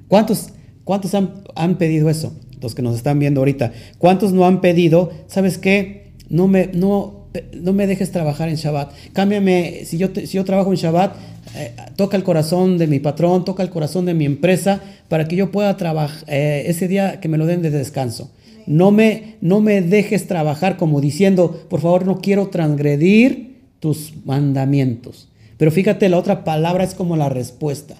[0.08, 0.48] ¿Cuántos,
[0.82, 3.72] cuántos han han pedido eso, los que nos están viendo ahorita.
[3.98, 6.14] ¿Cuántos no han pedido, sabes qué?
[6.28, 7.19] No me, no,
[7.54, 8.92] no me dejes trabajar en Shabbat.
[9.12, 11.16] Cámbiame, si yo, si yo trabajo en Shabbat,
[11.56, 15.36] eh, toca el corazón de mi patrón, toca el corazón de mi empresa, para que
[15.36, 18.30] yo pueda trabajar eh, ese día que me lo den de descanso.
[18.66, 25.28] No me, no me dejes trabajar como diciendo, por favor, no quiero transgredir tus mandamientos.
[25.56, 27.96] Pero fíjate, la otra palabra es como la respuesta.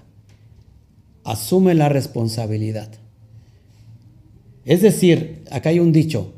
[1.24, 2.88] Asume la responsabilidad.
[4.64, 6.32] Es decir, acá hay un dicho.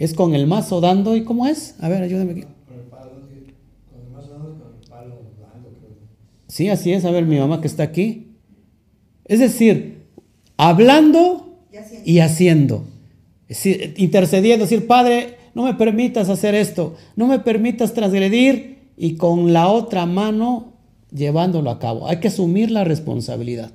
[0.00, 1.76] Es con el mazo dando y ¿cómo es?
[1.78, 2.40] A ver, ayúdame aquí.
[2.66, 5.68] Con el palo, con el mazo dando y con el palo dando.
[6.48, 7.04] Sí, así es.
[7.04, 8.28] A ver, mi mamá que está aquí.
[9.26, 10.06] Es decir,
[10.56, 11.58] hablando
[12.06, 12.86] y haciendo.
[13.46, 19.16] Es decir, intercediendo, decir, Padre, no me permitas hacer esto, no me permitas transgredir y
[19.16, 20.72] con la otra mano
[21.12, 22.08] llevándolo a cabo.
[22.08, 23.70] Hay que asumir la responsabilidad.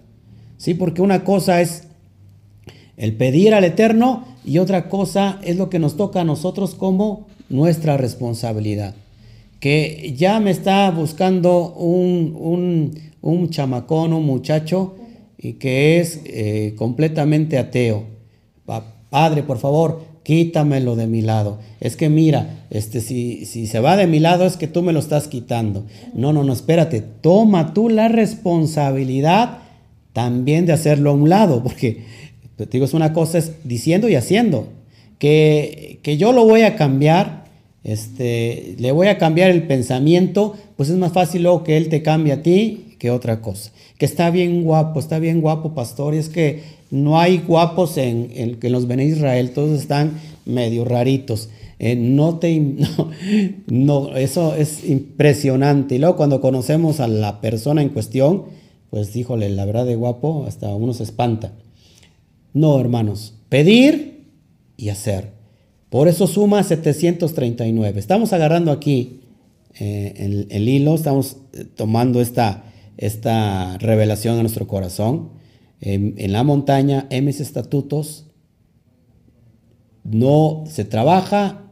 [0.57, 0.73] ¿Sí?
[0.73, 1.87] Porque una cosa es
[2.97, 7.27] el pedir al Eterno y otra cosa es lo que nos toca a nosotros como
[7.49, 8.95] nuestra responsabilidad.
[9.59, 14.95] Que ya me está buscando un, un, chamacón, un muchacho,
[15.37, 18.03] y que es eh, completamente ateo.
[19.09, 21.59] Padre, por favor, quítamelo de mi lado.
[21.79, 24.91] Es que mira, este, si, si se va de mi lado es que tú me
[24.91, 25.85] lo estás quitando.
[26.13, 27.01] No, no, no, espérate.
[27.01, 29.59] Toma tú la responsabilidad
[30.13, 32.05] también de hacerlo a un lado, porque
[32.57, 34.67] te digo, es una cosa es diciendo y haciendo.
[35.19, 37.45] Que, que yo lo voy a cambiar,
[37.83, 42.01] este, le voy a cambiar el pensamiento, pues es más fácil luego que él te
[42.01, 43.71] cambie a ti que otra cosa.
[43.97, 48.31] Que está bien guapo, está bien guapo, pastor, y es que no hay guapos en,
[48.35, 50.13] en, en los Bene Israel, todos están
[50.45, 51.49] medio raritos.
[51.79, 53.11] Eh, no te, no,
[53.67, 55.95] no, eso es impresionante.
[55.95, 58.43] Y luego cuando conocemos a la persona en cuestión,
[58.89, 61.53] pues híjole, la verdad de guapo, hasta uno se espanta.
[62.55, 64.29] No, hermanos, pedir
[64.77, 65.33] y hacer.
[65.89, 67.99] Por eso suma 739.
[67.99, 69.19] Estamos agarrando aquí
[69.77, 72.63] eh, el, hilo, estamos eh, tomando esta,
[72.95, 75.31] esta revelación a nuestro corazón.
[75.81, 78.25] en la montaña, en mis estatutos,
[80.05, 81.69] no se trabaja,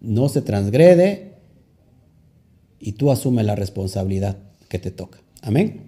[0.00, 1.34] no se transgrede
[2.78, 4.38] y tú asumes la responsabilidad
[4.68, 5.18] que te toca.
[5.42, 5.80] Amén.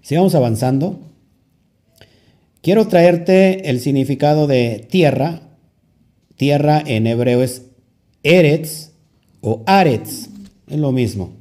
[0.00, 1.09] Sigamos avanzando.
[2.62, 5.40] Quiero traerte el significado de tierra.
[6.36, 7.66] Tierra en hebreo es
[8.22, 8.90] Eretz
[9.40, 10.28] o Aretz,
[10.68, 11.32] es lo mismo.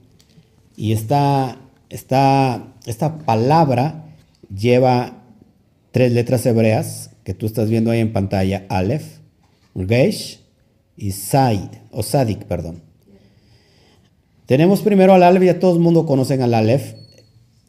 [0.78, 1.58] Y esta,
[1.90, 4.06] esta, esta palabra
[4.54, 5.24] lleva
[5.92, 9.20] tres letras hebreas que tú estás viendo ahí en pantalla, Aleph,
[9.76, 10.40] Gesh
[10.96, 12.82] y Said, o Sadik, perdón.
[14.46, 16.94] Tenemos primero al Aleph, ya todo el mundo conocen al Aleph,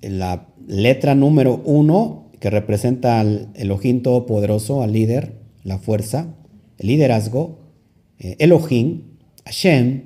[0.02, 6.34] la letra número uno que representa al Elohim Todopoderoso, al líder, la fuerza,
[6.78, 7.58] el liderazgo,
[8.18, 9.02] eh, Elohim,
[9.44, 10.04] Hashem.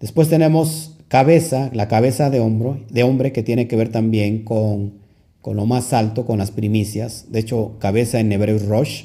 [0.00, 4.94] Después tenemos cabeza, la cabeza de, hombro, de hombre que tiene que ver también con,
[5.42, 7.26] con lo más alto, con las primicias.
[7.30, 9.04] De hecho, cabeza en hebreo Rosh.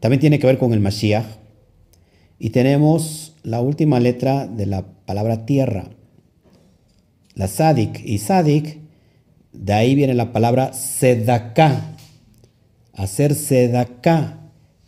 [0.00, 1.26] También tiene que ver con el Mashiach.
[2.38, 5.88] Y tenemos la última letra de la palabra tierra,
[7.34, 8.02] la Sadik.
[8.04, 8.78] Y Sadik,
[9.56, 11.96] de ahí viene la palabra Sedaká.
[12.92, 14.40] Hacer Sedaká.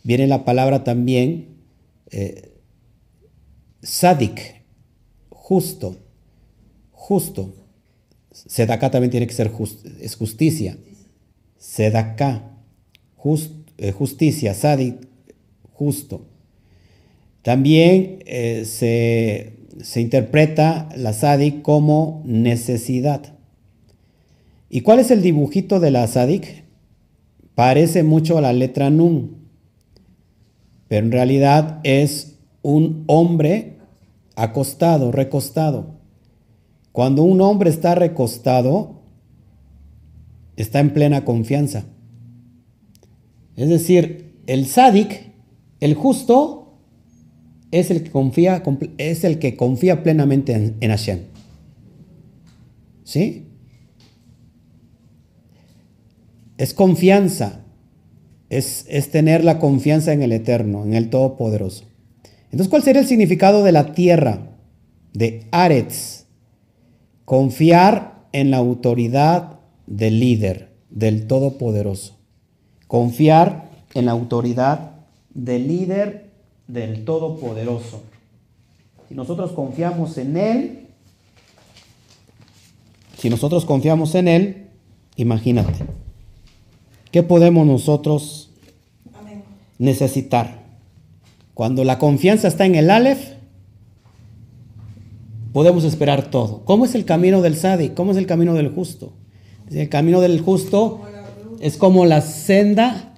[0.03, 1.57] Viene la palabra también
[2.11, 2.53] eh,
[3.81, 4.63] Sadik,
[5.29, 5.97] justo,
[6.91, 7.53] justo.
[8.31, 9.51] Sedaká también tiene que ser
[10.01, 10.77] es justicia.
[11.57, 12.57] Sedaká,
[13.77, 14.95] eh, justicia, Sadik,
[15.73, 16.25] justo.
[17.41, 23.33] También eh, se se interpreta la SADIC como necesidad.
[24.69, 26.63] ¿Y cuál es el dibujito de la SADIC?
[27.55, 29.37] Parece mucho a la letra NUN,
[30.87, 33.77] pero en realidad es un hombre
[34.35, 35.99] acostado, recostado.
[36.91, 39.01] Cuando un hombre está recostado,
[40.55, 41.85] está en plena confianza.
[43.55, 45.31] Es decir, el sádic,
[45.79, 46.77] el justo,
[47.71, 48.63] es el que confía,
[48.97, 51.19] es el que confía plenamente en, Hashem.
[53.03, 53.48] ¿Sí?
[56.59, 57.61] Es confianza,
[58.49, 61.85] es, es, tener la confianza en el Eterno, en el Todopoderoso.
[62.51, 64.49] Entonces, ¿cuál sería el significado de la tierra,
[65.13, 66.25] de Aretz?
[67.23, 72.17] Confiar en la autoridad del líder, del Todopoderoso.
[72.87, 74.91] Confiar en la autoridad
[75.33, 76.31] del líder
[76.67, 78.01] del Todopoderoso.
[79.07, 80.87] Si nosotros confiamos en Él,
[83.17, 84.67] si nosotros confiamos en Él,
[85.15, 85.85] imagínate,
[87.11, 88.51] ¿qué podemos nosotros
[89.77, 90.59] necesitar?
[91.53, 93.33] Cuando la confianza está en el Aleph,
[95.51, 96.63] podemos esperar todo.
[96.65, 97.89] ¿Cómo es el camino del Sadi?
[97.89, 99.13] ¿Cómo es el camino del justo?
[99.69, 101.01] El camino del justo
[101.59, 103.15] es como la senda,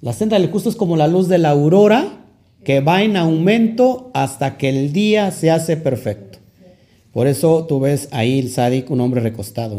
[0.00, 2.24] la senda del justo es como la luz de la aurora
[2.64, 6.38] que va en aumento hasta que el día se hace perfecto.
[7.12, 9.78] Por eso tú ves ahí el sádic, un hombre recostado.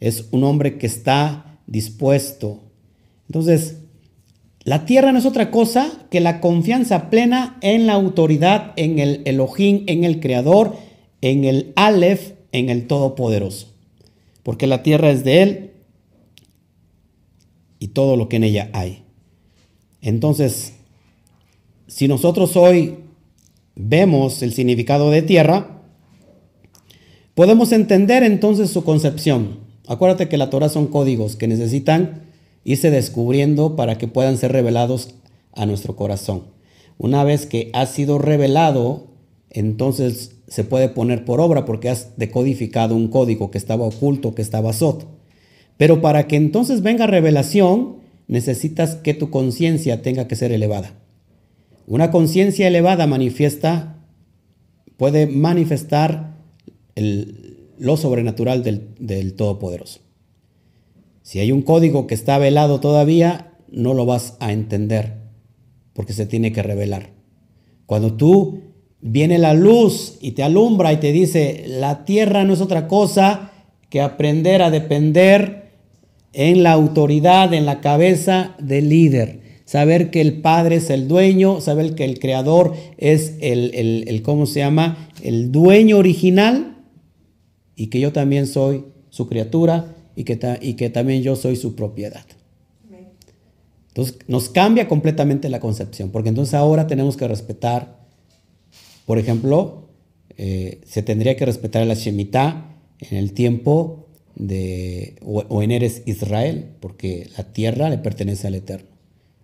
[0.00, 2.60] Es un hombre que está dispuesto.
[3.28, 3.76] Entonces,
[4.64, 9.22] la tierra no es otra cosa que la confianza plena en la autoridad, en el
[9.26, 10.76] Elohim, en el Creador,
[11.20, 13.68] en el Aleph, en el Todopoderoso.
[14.42, 15.70] Porque la tierra es de Él
[17.78, 19.02] y todo lo que en ella hay.
[20.00, 20.74] Entonces,
[21.86, 22.96] si nosotros hoy
[23.74, 25.82] vemos el significado de tierra,
[27.34, 29.63] podemos entender entonces su concepción.
[29.86, 32.22] Acuérdate que la Torah son códigos que necesitan
[32.64, 35.14] irse descubriendo para que puedan ser revelados
[35.52, 36.44] a nuestro corazón.
[36.98, 39.08] Una vez que ha sido revelado,
[39.50, 44.42] entonces se puede poner por obra porque has decodificado un código que estaba oculto, que
[44.42, 45.06] estaba sot.
[45.76, 50.92] Pero para que entonces venga revelación, necesitas que tu conciencia tenga que ser elevada.
[51.86, 53.98] Una conciencia elevada manifiesta,
[54.96, 56.38] puede manifestar
[57.78, 60.00] lo sobrenatural del, Todopoderoso.
[61.22, 65.14] Si hay un código que está velado todavía, no lo vas a entender
[65.92, 67.10] porque se tiene que revelar.
[67.86, 68.60] Cuando tú
[69.00, 73.52] viene la luz y te alumbra y te dice, la tierra no es otra cosa
[73.90, 75.72] que aprender a depender
[76.32, 81.60] en la autoridad, en la cabeza del líder saber que el Padre es el dueño,
[81.60, 85.08] saber que el Creador es el, ¿cómo se llama?
[85.22, 86.73] El dueño original
[87.76, 91.74] y que yo también soy su criatura y que, y que también yo soy su
[91.74, 92.24] propiedad.
[93.88, 97.96] Entonces nos cambia completamente la concepción, porque entonces ahora tenemos que respetar,
[99.06, 99.88] por ejemplo,
[100.36, 106.70] eh, se tendría que respetar la Shemitah en el tiempo de, o, en Eres Israel,
[106.80, 108.88] porque la tierra le pertenece al Eterno.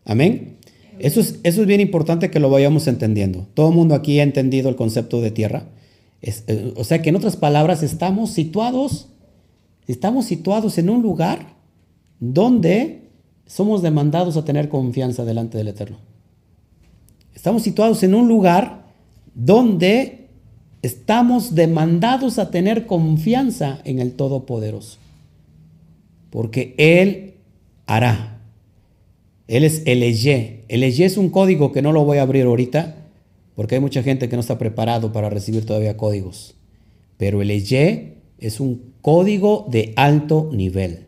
[0.05, 0.57] Amén.
[0.99, 3.47] Eso es, eso es bien importante que lo vayamos entendiendo.
[3.55, 5.69] Todo el mundo aquí ha entendido el concepto de tierra.
[6.23, 9.09] Eh, o sea que en otras palabras estamos situados,
[9.87, 11.55] estamos situados en un lugar
[12.19, 13.09] donde
[13.47, 15.99] somos demandados a tener confianza delante del Eterno.
[17.35, 18.85] Estamos situados en un lugar
[19.35, 20.29] donde
[20.83, 24.99] estamos demandados a tener confianza en el Todopoderoso.
[26.31, 27.35] Porque Él
[27.87, 28.41] hará.
[29.49, 30.65] Él es el EYE.
[30.69, 33.00] El EYE es un código que no lo voy a abrir ahorita
[33.55, 36.55] porque hay mucha gente que no está preparado para recibir todavía códigos.
[37.17, 41.07] Pero el EYE es un código de alto nivel.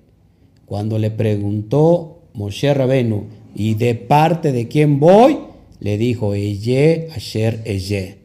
[0.66, 5.36] cuando le preguntó Moshe Rabenu, ¿y de parte de quién voy?
[5.80, 8.18] Le dijo, Eye Asher Eye.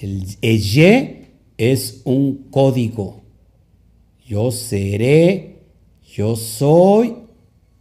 [0.00, 1.26] El Eye
[1.58, 3.22] es un código.
[4.26, 5.56] Yo seré,
[6.14, 7.16] yo soy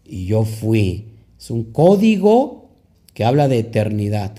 [0.03, 1.05] y yo fui.
[1.39, 2.69] Es un código
[3.13, 4.35] que habla de eternidad,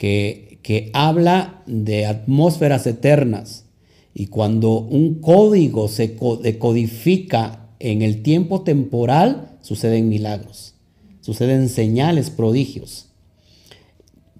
[0.00, 3.66] que, habla de atmósferas eternas.
[4.14, 10.74] Y cuando un código se decodifica en el tiempo temporal, suceden milagros,
[11.20, 13.08] suceden señales, prodigios.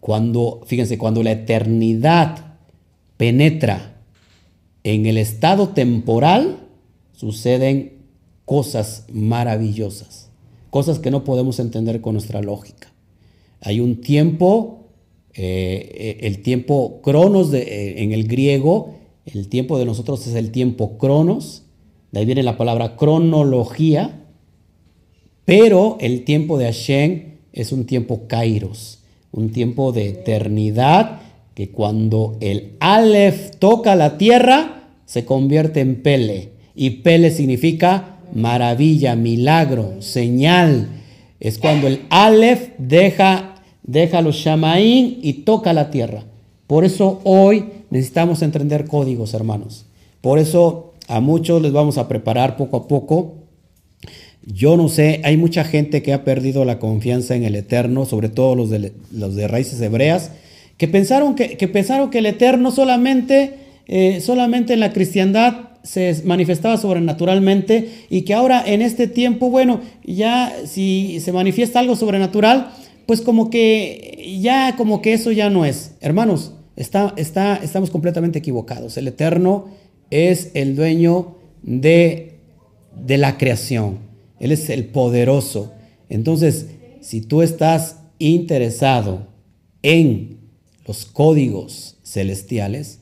[0.00, 2.56] Cuando, fíjense, cuando la eternidad
[3.18, 4.00] penetra
[4.82, 6.68] en el estado temporal,
[7.12, 7.98] suceden
[8.46, 10.30] cosas maravillosas,
[10.70, 12.90] cosas que no podemos entender con nuestra lógica.
[13.60, 14.79] Hay un tiempo,
[15.34, 18.94] eh, el tiempo cronos eh, en el griego,
[19.26, 21.64] el tiempo de nosotros es el tiempo cronos,
[22.12, 24.24] de ahí viene la palabra cronología,
[25.44, 27.22] pero el tiempo de Hashem
[27.52, 29.00] es un tiempo kairos,
[29.32, 31.20] un tiempo de eternidad,
[31.54, 36.50] que cuando el Aleph toca la tierra, se convierte en Pele.
[36.74, 40.88] Y Pele significa maravilla, milagro, señal.
[41.40, 43.49] Es cuando el Aleph deja,
[43.82, 46.24] deja los Shamaín y toca la tierra.
[46.66, 49.86] Por eso hoy necesitamos entender códigos, hermanos.
[50.20, 53.34] Por eso a muchos les vamos a preparar poco a poco.
[54.46, 58.28] Yo no sé, hay mucha gente que ha perdido la confianza en el Eterno, sobre
[58.28, 60.30] todo los de, de raíces hebreas,
[60.80, 63.54] que pensaron que, pensaron que el Eterno solamente,
[63.86, 69.80] eh, solamente en la cristiandad se manifestaba sobrenaturalmente y que ahora en este tiempo, bueno,
[70.04, 72.70] ya si se manifiesta algo sobrenatural,
[73.10, 75.96] pues como que ya como que eso ya no es.
[76.00, 78.96] Hermanos, está, está, estamos completamente equivocados.
[78.96, 79.66] El Eterno
[80.10, 82.38] es el dueño de,
[82.94, 83.98] de la creación.
[84.38, 85.72] Él es el poderoso.
[86.08, 86.66] Entonces,
[87.00, 89.26] si tú estás interesado
[89.82, 90.38] en
[90.86, 93.00] los códigos celestiales,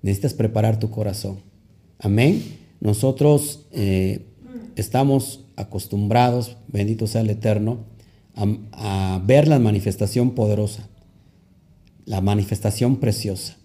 [0.00, 1.42] necesitas preparar tu corazón.
[1.98, 2.42] Amén.
[2.80, 4.24] Nosotros eh,
[4.76, 7.89] estamos acostumbrados, bendito sea el Eterno,
[8.34, 10.88] a, ver la manifestación poderosa,
[12.04, 13.56] la manifestación preciosa.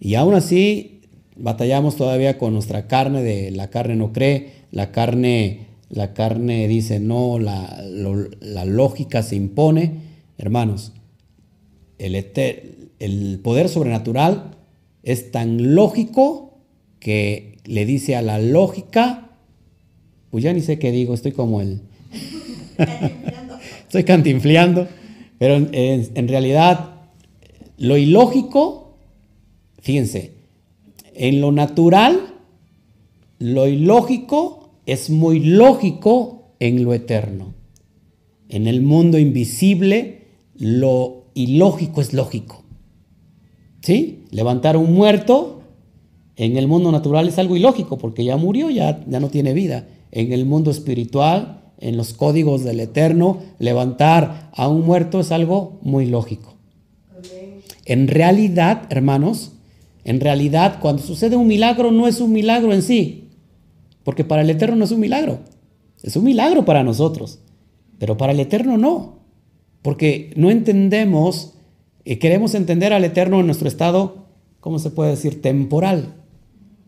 [0.00, 1.00] Y aún así
[1.36, 7.00] batallamos todavía con nuestra carne de la carne no cree, la carne, la carne dice
[7.00, 7.82] no, la,
[8.40, 10.02] la lógica se impone.
[10.36, 10.92] Hermanos,
[11.98, 12.14] el,
[12.98, 14.56] el poder sobrenatural
[15.02, 16.58] es tan lógico
[16.98, 19.30] que le dice a la lógica,
[20.30, 21.82] pues ya ni sé qué digo, estoy como el...
[23.94, 24.88] estoy cantinfleando,
[25.38, 26.96] pero en, realidad
[27.78, 28.96] lo ilógico,
[29.80, 30.32] fíjense,
[31.14, 32.34] en lo natural,
[33.38, 37.54] lo ilógico es muy lógico en lo eterno.
[38.48, 40.22] En el mundo invisible,
[40.56, 42.64] lo ilógico es lógico.
[43.80, 44.24] ¿Sí?
[44.32, 45.62] Levantar un muerto
[46.34, 49.86] en el mundo natural es algo ilógico porque ya murió, ya, ya no tiene vida.
[50.10, 55.78] En el mundo espiritual, en los códigos del Eterno, levantar a un muerto es algo
[55.82, 56.54] muy lógico.
[57.84, 59.52] En realidad, hermanos,
[60.04, 63.28] en realidad cuando sucede un milagro no es un milagro en sí,
[64.02, 65.40] porque para el Eterno no es un milagro,
[66.02, 67.40] es un milagro para nosotros,
[67.98, 69.18] pero para el Eterno no,
[69.82, 71.52] porque no entendemos,
[72.02, 74.24] y queremos entender al Eterno en nuestro estado,
[74.60, 76.14] ¿cómo se puede decir?, temporal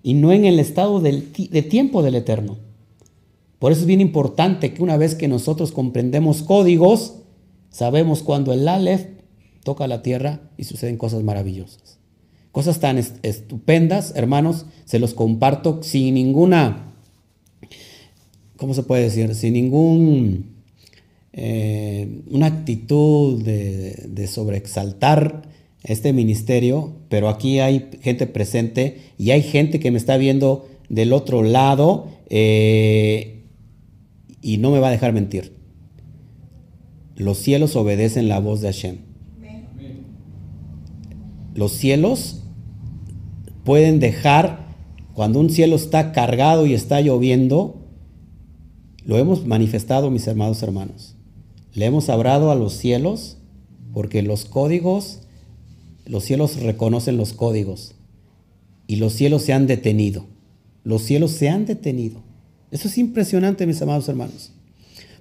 [0.03, 2.59] y no en el estado del, de tiempo del eterno.
[3.59, 7.15] Por eso es bien importante que una vez que nosotros comprendemos códigos,
[7.71, 9.07] sabemos cuando el Aleph
[9.63, 11.99] toca la tierra y suceden cosas maravillosas.
[12.53, 16.95] Cosas tan estupendas, hermanos, se los comparto sin ninguna,
[18.57, 19.35] ¿cómo se puede decir?
[19.35, 20.57] Sin ningún,
[21.33, 25.43] eh, una actitud de, sobreexaltar
[25.83, 31.13] este ministerio, pero aquí hay gente presente y hay gente que me está viendo del
[31.13, 33.36] otro lado eh,
[34.47, 35.57] y no me va a dejar mentir.
[37.16, 38.99] Los cielos obedecen la voz de Hashem.
[41.53, 42.44] Los cielos
[43.64, 44.76] pueden dejar,
[45.14, 47.82] cuando un cielo está cargado y está lloviendo,
[49.05, 51.16] lo hemos manifestado, mis hermanos hermanos.
[51.74, 53.38] Le hemos hablado a los cielos
[53.92, 55.22] porque los códigos
[56.05, 57.97] los cielos reconocen los códigos
[58.86, 60.26] y los cielos se han detenido.
[60.84, 62.22] Los cielos se han detenido.
[62.71, 64.53] Eso es impresionante, mis amados hermanos.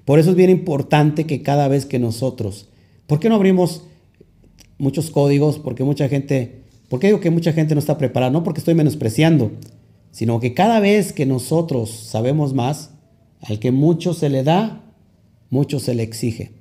[0.06, 2.70] Por eso es bien importante que cada vez que nosotros,
[3.08, 3.84] ¿por qué no abrimos
[4.78, 5.58] muchos códigos?
[5.60, 8.32] Porque mucha gente, ¿por qué digo que mucha gente no está preparada?
[8.32, 9.52] No porque estoy menospreciando,
[10.12, 12.91] sino que cada vez que nosotros sabemos más,
[13.41, 14.82] Al que mucho se le da,
[15.52, 16.54] mucho se le exige.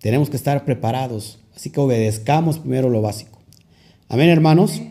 [0.00, 3.38] Tenemos que estar preparados, así que obedezcamos primero lo básico.
[4.08, 4.82] Amén, hermanos.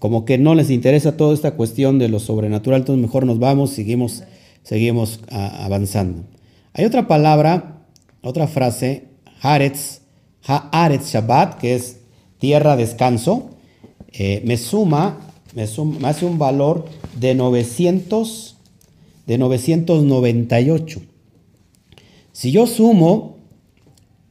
[0.00, 3.70] Como que no les interesa toda esta cuestión de lo sobrenatural, entonces mejor nos vamos,
[3.70, 4.24] seguimos,
[4.62, 6.24] seguimos avanzando.
[6.72, 7.84] Hay otra palabra,
[8.22, 9.08] otra frase,
[9.42, 10.00] Haaretz,
[10.46, 11.98] Haaretz Shabbat, que es
[12.38, 13.50] tierra descanso,
[14.12, 15.20] eh, me suma,
[15.54, 16.86] me suma, hace un valor
[17.20, 18.56] de 900,
[19.26, 21.02] de 998.
[22.32, 23.36] Si yo sumo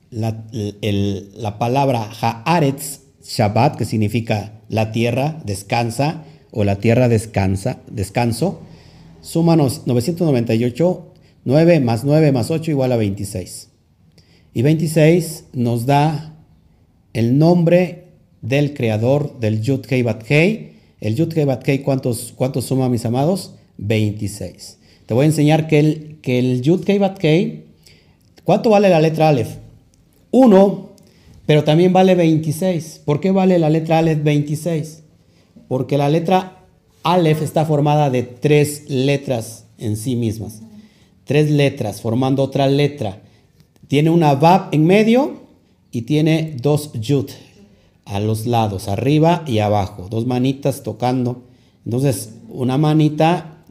[0.09, 0.43] la,
[0.81, 8.61] la palabra Haaretz Shabbat, que significa la tierra descansa o la tierra descansa, descanso,
[9.21, 11.05] súmanos 998,
[11.45, 13.69] 9 más 9 más 8 igual a 26.
[14.55, 16.35] Y 26 nos da
[17.13, 18.05] el nombre
[18.41, 20.73] del creador del Yud Kei Bat Kei.
[20.99, 23.53] El Yud Kei Bat Kei, ¿cuántos, ¿cuántos suma, mis amados?
[23.77, 24.79] 26.
[25.05, 27.19] Te voy a enseñar que el, que el Yud Kei Bat
[28.43, 29.57] ¿cuánto vale la letra Aleph?
[30.31, 30.88] 1,
[31.49, 33.01] pero también vale 26.
[33.05, 35.01] ¿Por qué vale la letra Aleph 26?
[35.67, 36.67] Porque la letra
[37.01, 40.61] Aleph está formada de tres letras en sí mismas.
[41.23, 43.23] Tres letras formando otra letra.
[43.87, 45.39] Tiene una Vab en medio
[45.89, 47.31] y tiene dos Yud
[48.05, 50.05] a los lados, arriba y abajo.
[50.07, 51.45] Dos manitas tocando.
[51.83, 53.63] Entonces, una manita,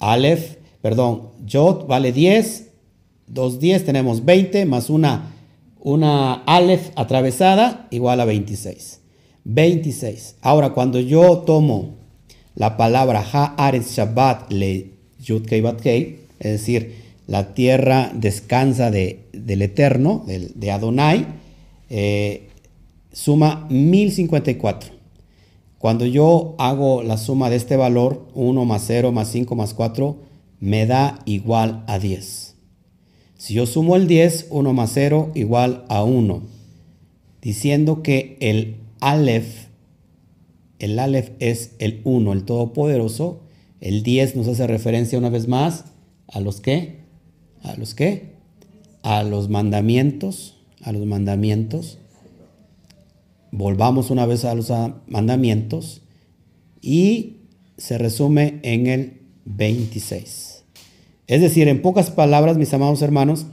[0.00, 2.68] Aleph, perdón, Yod vale 10.
[3.26, 5.31] Dos 10 tenemos 20 más una
[5.82, 9.00] una Aleph atravesada igual a 26.
[9.44, 10.36] 26.
[10.40, 11.96] Ahora, cuando yo tomo
[12.54, 19.26] la palabra Haaretz Shabbat le Yud Kei Bat Kei, es decir, la tierra descansa de,
[19.32, 21.26] del Eterno, de Adonai,
[21.90, 22.48] eh,
[23.12, 24.92] suma 1054.
[25.78, 30.16] Cuando yo hago la suma de este valor, 1 más 0 más 5 más 4,
[30.60, 32.51] me da igual a 10.
[33.42, 36.42] Si yo sumo el 10, 1 más 0 igual a 1,
[37.40, 39.66] diciendo que el Aleph,
[40.78, 43.40] el Aleph es el 1, el Todopoderoso,
[43.80, 45.86] el 10 nos hace referencia una vez más
[46.28, 47.00] a los que,
[47.64, 48.36] a los que,
[49.02, 51.98] a los mandamientos, a los mandamientos.
[53.50, 54.72] Volvamos una vez a los
[55.08, 56.02] mandamientos
[56.80, 57.38] y
[57.76, 60.51] se resume en el 26.
[61.26, 63.46] Es decir, en pocas palabras, mis amados hermanos,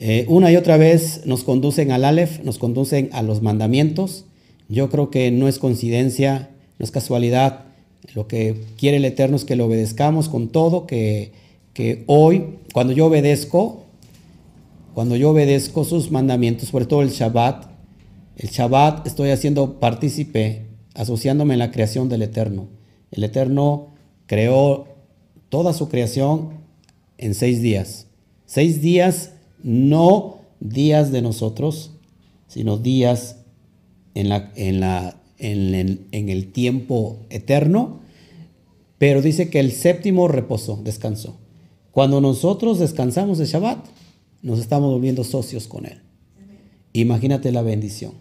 [0.00, 4.24] eh, una y otra vez nos conducen al Aleph, nos conducen a los mandamientos.
[4.68, 7.64] Yo creo que no es coincidencia, no es casualidad.
[8.14, 11.32] Lo que quiere el Eterno es que lo obedezcamos con todo, que,
[11.72, 13.84] que hoy, cuando yo obedezco,
[14.94, 17.66] cuando yo obedezco sus mandamientos, sobre todo el Shabbat,
[18.36, 22.68] el Shabbat estoy haciendo partícipe, asociándome en la creación del Eterno.
[23.10, 23.88] El Eterno
[24.26, 24.87] creó
[25.48, 26.50] toda su creación
[27.16, 28.06] en seis días.
[28.46, 29.32] Seis días,
[29.62, 31.92] no días de nosotros,
[32.46, 33.36] sino días
[34.14, 34.32] en,
[35.38, 38.00] el tiempo eterno.
[38.98, 41.38] Pero dice que el séptimo reposó, descansó.
[41.92, 43.84] Cuando nosotros descansamos de Shabbat,
[44.42, 46.00] nos estamos volviendo socios con Él.
[46.92, 48.12] Imagínate la bendición.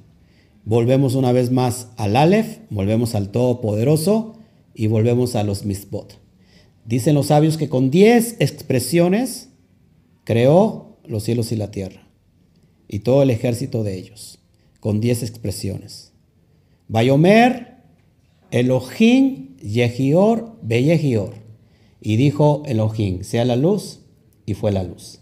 [0.66, 4.36] Volvemos una vez más al Aleph, volvemos al Todopoderoso
[4.76, 6.27] y volvemos a los Misbot.
[6.88, 9.50] Dicen los sabios que con diez expresiones
[10.24, 12.08] creó los cielos y la tierra
[12.88, 14.40] y todo el ejército de ellos,
[14.80, 16.14] con diez expresiones.
[16.88, 17.76] Bayomer,
[18.52, 21.34] Elohim, Yehior, Beyehior.
[22.00, 24.00] Y dijo Elohim, sea la luz,
[24.46, 25.20] y fue la luz.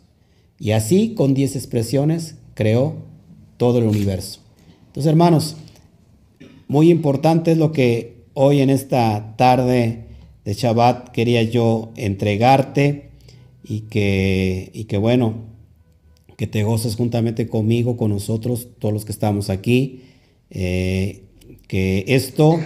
[0.60, 2.98] Y así, con diez expresiones, creó
[3.58, 4.42] todo el universo.
[4.88, 5.56] Entonces, hermanos,
[6.68, 10.05] muy importante es lo que hoy en esta tarde
[10.46, 13.10] de Shabbat quería yo entregarte
[13.64, 15.34] y que, bueno,
[16.38, 20.04] que te goces juntamente conmigo, con nosotros, todos los que estamos aquí,
[20.52, 21.24] eh,
[21.68, 22.60] que esto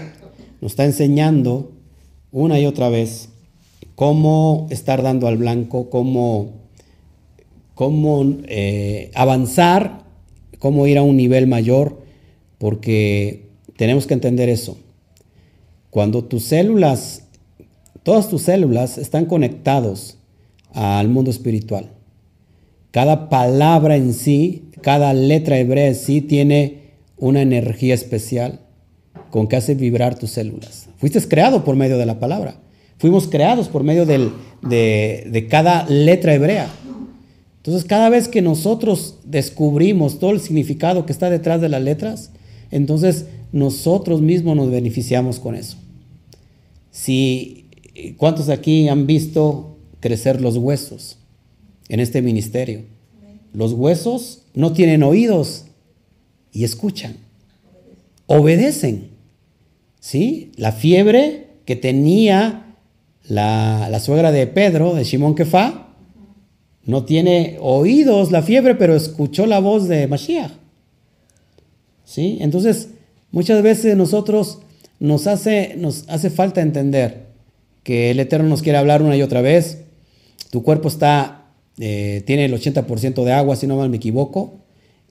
[0.59, 1.71] nos está enseñando
[2.31, 3.29] una y otra vez
[3.95, 6.51] cómo estar dando al blanco, cómo,
[7.75, 10.03] cómo eh, avanzar,
[10.59, 12.01] cómo ir a un nivel mayor,
[12.57, 14.77] porque tenemos que entender eso.
[15.89, 17.28] Cuando tus células
[18.03, 20.17] Todas tus células están conectados
[20.73, 21.89] al mundo espiritual.
[22.91, 26.79] Cada palabra en sí, cada letra hebrea en sí tiene
[27.17, 28.61] una energía especial
[29.29, 30.89] con que hace vibrar tus células.
[30.97, 32.55] Fuiste creado por medio de la palabra.
[32.97, 34.31] Fuimos creados por medio de,
[34.61, 36.69] de cada letra hebrea.
[37.57, 42.31] Entonces, cada vez que nosotros descubrimos todo el significado que está detrás de las letras,
[42.71, 45.77] entonces nosotros mismos nos beneficiamos con eso.
[46.91, 47.65] Si
[48.17, 51.17] ¿Cuántos aquí han visto crecer los huesos
[51.89, 52.83] en este ministerio.
[53.53, 55.65] Los huesos no tienen oídos
[56.51, 57.17] y escuchan,
[58.27, 59.09] obedecen.
[59.99, 60.51] ¿Sí?
[60.55, 62.75] La fiebre que tenía
[63.27, 65.87] la, suegra de Pedro, de Simón Kefá,
[66.85, 70.51] no tiene oídos la fiebre, pero escuchó la voz de Mashiach.
[72.05, 72.37] ¿Sí?
[72.39, 72.89] Entonces,
[73.31, 74.59] muchas veces nosotros
[74.99, 77.28] nos hace, nos hace falta entender
[77.83, 79.79] que el Eterno nos quiere hablar una y otra vez.
[80.51, 81.45] Tu cuerpo está,
[81.79, 84.53] eh, tiene el 80% de agua, si no mal me equivoco.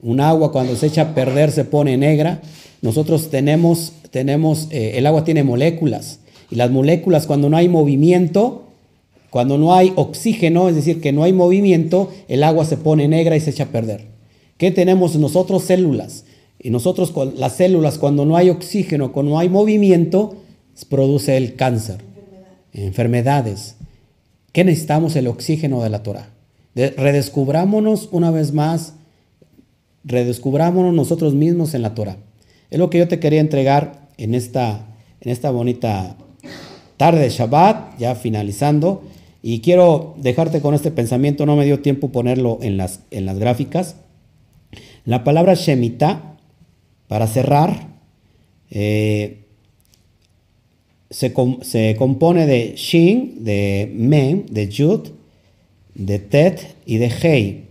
[0.02, 2.40] Un agua cuando se echa a perder se pone negra.
[2.82, 6.20] Nosotros tenemos, tenemos eh, el agua tiene moléculas.
[6.50, 8.64] Y las moléculas cuando no hay movimiento,
[9.30, 13.36] cuando no hay oxígeno, es decir, que no hay movimiento, el agua se pone negra
[13.36, 14.06] y se echa a perder.
[14.56, 15.64] ¿Qué tenemos nosotros?
[15.64, 16.24] Células.
[16.60, 20.36] Y nosotros, las células, cuando no hay oxígeno, cuando no hay movimiento,
[20.88, 21.98] produce el cáncer,
[22.84, 23.76] enfermedades.
[24.52, 25.16] ¿Qué necesitamos?
[25.16, 26.30] El oxígeno de la Torah.
[26.74, 28.94] redescubrámonos una vez más,
[30.04, 32.16] redescubrámonos nosotros mismos en la Torah.
[32.70, 34.86] Es lo que yo te quería entregar en esta,
[35.20, 36.16] en esta bonita
[36.96, 39.02] tarde de Shabbat, ya finalizando.
[39.42, 43.38] Y quiero dejarte con este pensamiento, no me dio tiempo ponerlo en las, en las
[43.38, 43.96] gráficas.
[45.04, 46.36] La palabra Shemitah
[47.06, 47.88] para cerrar,
[48.70, 49.47] eh,
[51.10, 51.32] se,
[51.96, 55.08] compone de Shin, de Mem, de Yud,
[55.94, 57.64] de Tet y de Hei.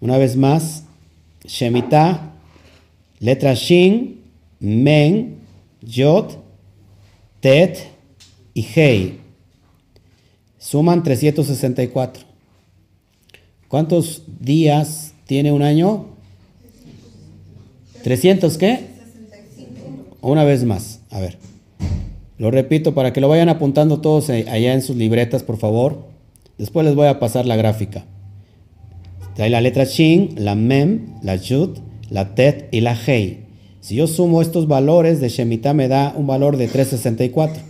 [0.00, 0.84] Una vez más,
[1.44, 2.32] Shemitah,
[3.20, 4.20] letra Shin,
[4.60, 5.36] Men,
[5.82, 6.32] Yod,
[7.40, 7.88] Tet
[8.54, 9.18] y Hei.
[10.58, 12.24] Suman 364.
[13.68, 16.06] ¿Cuántos días tiene un año?
[18.04, 18.86] ¿300 qué?
[20.20, 21.47] Una vez más, a ver.
[22.38, 26.06] Lo repito para que lo vayan apuntando todos allá en sus libretas, por favor.
[26.56, 28.04] Después les voy a pasar la gráfica.
[29.38, 31.78] Hay la letra Shin, la Mem, la Yud,
[32.10, 33.44] la Tet y la Hei.
[33.80, 37.62] Si yo sumo estos valores de Shemitah me da un valor de 364.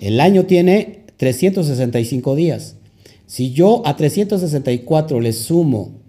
[0.00, 2.76] El año tiene 365 días.
[3.26, 6.00] Si yo a 364 le sumo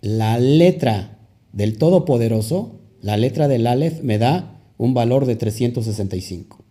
[0.00, 1.18] la letra
[1.52, 6.64] del Todopoderoso, la letra del Aleph me da un valor de 365.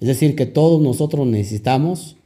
[0.00, 2.16] Es decir, que todos nosotros necesitamos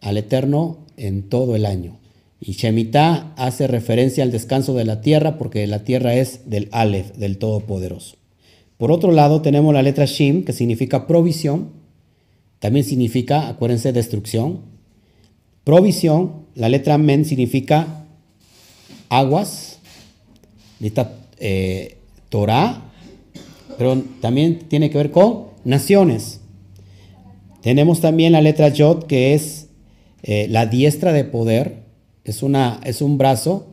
[0.00, 1.98] al Eterno en todo el año.
[2.40, 7.12] Y Shemitah hace referencia al descanso de la tierra porque la tierra es del Aleph,
[7.16, 8.16] del Todopoderoso.
[8.78, 11.70] Por otro lado, tenemos la letra Shim, que significa provisión.
[12.58, 14.60] También significa, acuérdense, destrucción.
[15.64, 18.04] Provisión, la letra Men significa
[19.08, 19.78] aguas.
[21.38, 21.96] Eh,
[22.28, 22.82] Torah,
[23.78, 26.40] pero también tiene que ver con naciones.
[27.66, 29.70] Tenemos también la letra Yod, que es
[30.22, 31.82] eh, la diestra de poder,
[32.22, 33.66] es, una, es un brazo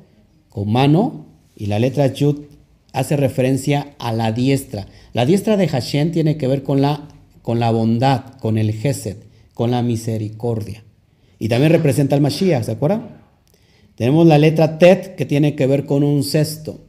[0.50, 2.40] con mano, y la letra Yud
[2.92, 4.88] hace referencia a la diestra.
[5.14, 7.08] La diestra de Hashem tiene que ver con la,
[7.44, 9.18] con la bondad, con el Gesed,
[9.54, 10.84] con la misericordia.
[11.38, 13.22] Y también representa al Mashiach, ¿se acuerdan?
[13.94, 16.80] Tenemos la letra Tet, que tiene que ver con un cesto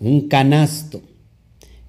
[0.00, 1.02] un canasto.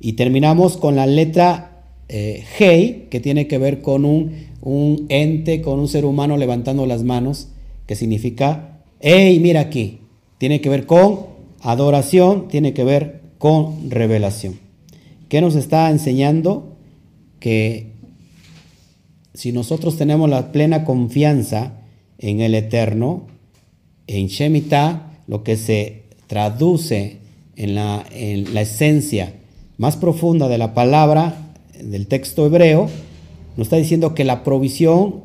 [0.01, 1.76] Y terminamos con la letra
[2.10, 7.03] eh, Hei, que tiene que ver con un, ente, con un ser humano levantando las
[7.03, 7.49] manos,
[7.86, 9.99] que significa, hey, mira aquí.
[10.38, 11.28] Tiene que ver con
[11.62, 14.60] adoración, tiene que ver con revelación.
[15.30, 16.76] ¿Qué nos está enseñando?
[17.39, 17.88] Que
[19.34, 21.82] si nosotros tenemos la plena confianza
[22.18, 23.28] en el Eterno,
[24.08, 27.18] en Shemitah, lo que se traduce
[27.55, 29.34] en la, en la esencia
[29.78, 31.47] más profunda de la palabra,
[31.84, 32.89] del texto hebreo,
[33.55, 35.21] nos está diciendo que la provisión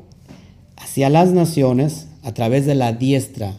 [0.76, 3.54] hacia las naciones, a través de la diestra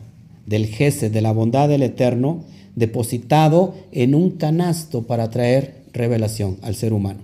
[0.46, 2.44] del jefe, de la bondad del Eterno,
[2.76, 7.20] depositado en un canasto para traer revelación al ser humano.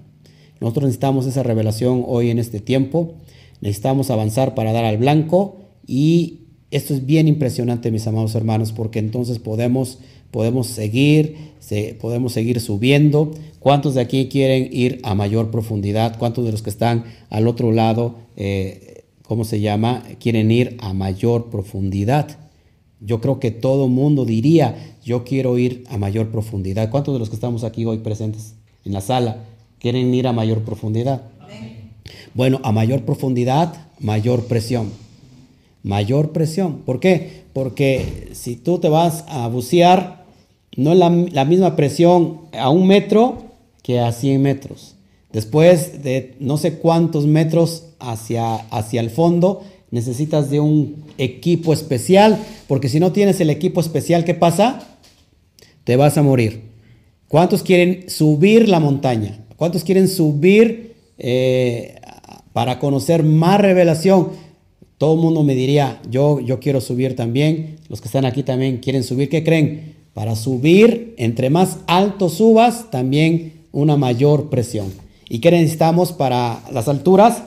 [0.60, 3.14] Nosotros necesitamos esa revelación hoy en este tiempo,
[3.62, 5.58] necesitamos avanzar para dar al blanco
[5.88, 6.42] y
[6.72, 10.00] esto es bien impresionante, mis amados hermanos, porque entonces podemos
[10.32, 11.36] podemos seguir,
[12.00, 13.32] podemos seguir subiendo.
[13.60, 16.18] ¿Cuántos de aquí quieren ir a mayor profundidad?
[16.18, 20.04] ¿Cuántos de los que están al otro lado, eh, ¿cómo se llama?
[20.20, 22.38] Quieren ir a mayor profundidad.
[23.02, 26.90] Yo creo que todo mundo diría, yo quiero ir a mayor profundidad.
[26.90, 28.56] ¿Cuántos de los que estamos aquí hoy presentes
[28.86, 29.44] en la sala
[29.80, 31.24] quieren ir a mayor profundidad?
[32.34, 34.92] Bueno, a mayor profundidad, mayor presión.
[35.84, 36.80] Mayor presión.
[36.86, 37.44] ¿Por qué?
[37.54, 40.19] Porque si tú te vas a bucear
[40.80, 43.44] no la, la misma presión a un metro
[43.84, 44.96] que a 100 metros.
[45.32, 49.62] Después de no sé cuántos metros hacia, hacia el fondo,
[49.92, 54.98] necesitas de un equipo especial, porque si no tienes el equipo especial, ¿qué pasa?
[55.84, 56.62] Te vas a morir.
[57.28, 59.46] ¿Cuántos quieren subir la montaña?
[59.56, 61.96] ¿Cuántos quieren subir eh,
[62.54, 64.30] para conocer más revelación?
[64.98, 67.78] Todo el mundo me diría, yo, yo quiero subir también.
[67.88, 69.30] Los que están aquí también quieren subir.
[69.30, 69.99] ¿Qué creen?
[70.20, 74.92] Para subir, entre más alto subas, también una mayor presión.
[75.30, 77.44] ¿Y qué necesitamos para las alturas?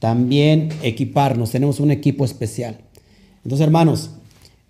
[0.00, 1.50] También equiparnos.
[1.50, 2.76] Tenemos un equipo especial.
[3.42, 4.10] Entonces, hermanos,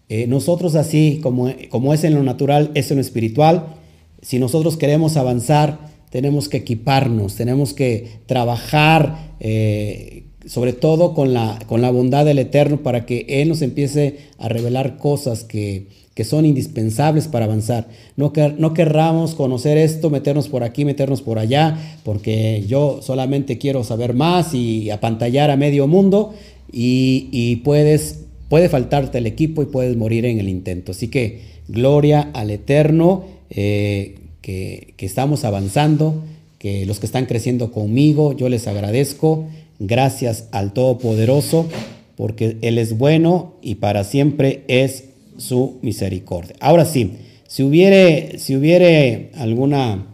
[0.08, 3.74] eh, nosotros así como, como es en lo natural, es en lo espiritual.
[4.22, 11.58] Si nosotros queremos avanzar, tenemos que equiparnos, tenemos que trabajar, eh, sobre todo con la,
[11.66, 16.24] con la bondad del Eterno, para que Él nos empiece a revelar cosas que, que
[16.24, 17.88] son indispensables para avanzar.
[18.16, 23.58] No, que, no querramos conocer esto, meternos por aquí, meternos por allá, porque yo solamente
[23.58, 26.34] quiero saber más y apantallar a medio mundo
[26.72, 30.92] y, y puedes, puede faltarte el equipo y puedes morir en el intento.
[30.92, 36.22] Así que gloria al Eterno, eh, que, que estamos avanzando,
[36.58, 39.46] que los que están creciendo conmigo, yo les agradezco.
[39.82, 41.66] Gracias al Todopoderoso,
[42.14, 45.04] porque Él es bueno y para siempre es
[45.38, 46.54] su misericordia.
[46.60, 47.16] Ahora sí,
[47.48, 50.06] si hubiere, si hubiere alguna,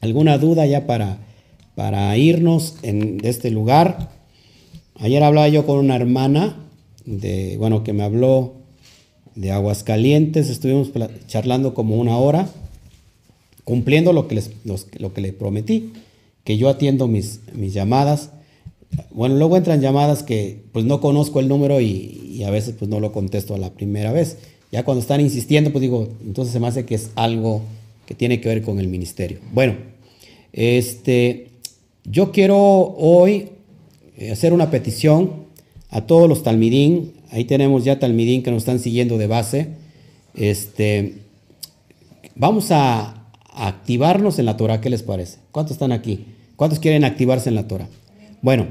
[0.00, 1.18] alguna duda ya para,
[1.74, 4.08] para irnos en, de este lugar,
[4.94, 6.56] ayer hablaba yo con una hermana
[7.04, 8.54] de, bueno, que me habló
[9.34, 10.90] de Aguascalientes, estuvimos
[11.26, 12.48] charlando como una hora,
[13.64, 15.92] cumpliendo lo que, les, lo que le prometí,
[16.44, 18.30] que yo atiendo mis, mis llamadas.
[19.10, 23.00] Bueno, luego entran llamadas que pues no conozco el número y, a veces pues no
[23.00, 24.38] lo contesto a la primera vez.
[24.70, 27.62] Ya cuando están insistiendo, pues digo, entonces se me hace que es algo
[28.06, 29.38] que tiene que ver con el ministerio.
[29.52, 29.74] Bueno,
[30.52, 31.48] este,
[32.04, 33.48] yo quiero hoy
[34.16, 35.46] eh, hacer una petición
[35.90, 37.14] a todos los talmidín.
[37.30, 39.68] Ahí tenemos ya talmidín que nos están siguiendo de base.
[40.34, 41.14] Este,
[42.34, 43.12] vamos a,
[43.58, 44.80] activarnos en la Torah.
[44.80, 45.38] ¿Qué les parece?
[45.50, 46.26] ¿Cuántos están aquí?
[46.56, 47.88] ¿Cuántos quieren activarse en la Torah?
[48.42, 48.66] Bueno,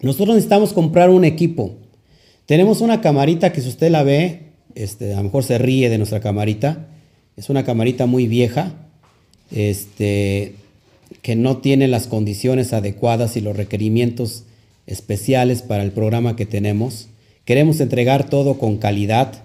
[0.00, 1.76] nosotros necesitamos comprar un equipo.
[2.46, 5.98] Tenemos una camarita que si usted la ve, este, a lo mejor se ríe de
[5.98, 6.86] nuestra camarita.
[7.36, 8.74] Es una camarita muy vieja,
[9.50, 10.54] este,
[11.22, 14.44] que no tiene las condiciones adecuadas y los requerimientos
[14.86, 17.08] especiales para el programa que tenemos.
[17.44, 19.42] Queremos entregar todo con calidad.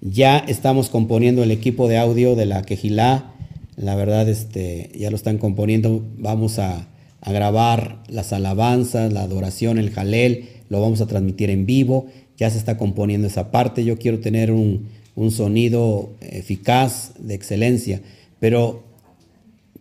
[0.00, 3.34] Ya estamos componiendo el equipo de audio de la Quejilá.
[3.76, 6.04] La verdad, este, ya lo están componiendo.
[6.18, 6.88] Vamos a,
[7.20, 10.48] a grabar las alabanzas, la adoración, el jalel.
[10.68, 12.06] Lo vamos a transmitir en vivo
[12.40, 14.88] ya se está componiendo esa parte, yo quiero tener un,
[15.30, 18.00] sonido eficaz, de excelencia,
[18.38, 18.82] pero,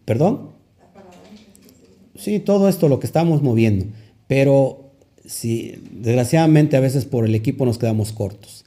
[0.04, 0.50] ¿perdón?
[2.18, 3.86] Sí, todo esto lo que estamos moviendo,
[4.28, 4.92] pero
[5.26, 8.66] si desgraciadamente a veces por el equipo nos quedamos cortos.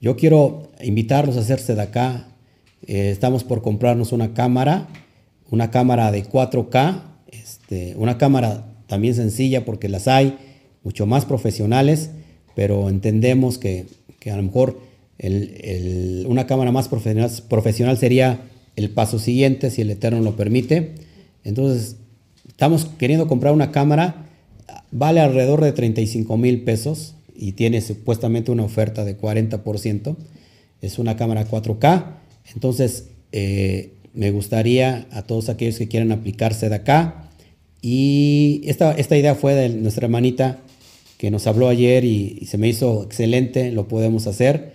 [0.00, 2.28] Yo quiero invitarlos a hacerse de acá.
[2.86, 4.86] Eh, estamos por comprarnos una cámara,
[5.50, 7.02] una cámara de 4K,
[7.72, 10.36] este, una cámara también sencilla porque las hay,
[10.84, 12.10] mucho más profesionales
[12.54, 13.86] pero entendemos que,
[14.30, 14.78] a lo mejor
[16.26, 18.40] una cámara más profesional, profesional sería
[18.76, 20.92] el paso siguiente, si el Eterno lo permite.
[21.44, 21.96] Entonces,
[22.46, 24.26] estamos queriendo comprar una cámara,
[24.90, 30.16] vale alrededor de 35 mil pesos y tiene supuestamente una oferta de 40%.
[30.82, 32.16] Es una cámara 4K.
[32.54, 37.30] Entonces, eh, me gustaría a todos aquellos que quieran aplicarse de acá.
[37.82, 40.60] Y esta, esta idea fue de nuestra hermanita
[41.18, 44.72] que nos habló ayer y, se me hizo excelente, lo podemos hacer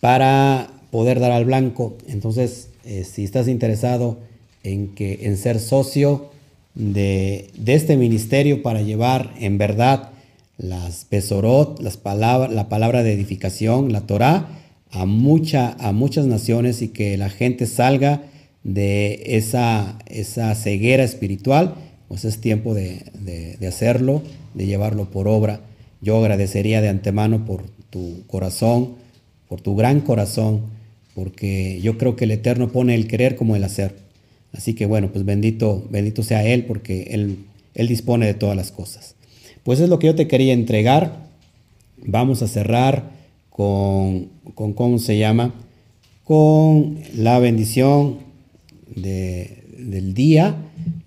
[0.00, 1.96] para poder dar al blanco.
[2.06, 4.18] Entonces, eh, si estás interesado
[4.62, 6.30] en, que, en ser socio
[6.74, 10.10] de, este ministerio para llevar en verdad
[10.58, 14.48] las pesorot, las la palabra de edificación, la Torah,
[14.90, 18.22] a, mucha, a muchas naciones y que la gente salga
[18.62, 21.74] de esa, esa ceguera espiritual,
[22.12, 24.20] pues es tiempo de, de hacerlo,
[24.52, 25.60] de llevarlo por obra.
[26.02, 28.96] Yo agradecería de antemano por tu corazón,
[29.48, 30.60] por tu gran corazón,
[31.14, 33.94] porque yo creo que el Eterno pone el querer como el hacer.
[34.52, 38.72] Así que bueno, pues bendito, bendito sea Él, porque Él, Él dispone de todas las
[38.72, 39.14] cosas.
[39.62, 41.30] Pues es lo que yo te quería entregar.
[41.96, 43.10] Vamos a cerrar
[43.48, 45.54] con, con ¿cómo se llama?
[46.24, 48.18] Con la bendición
[48.94, 50.58] del día.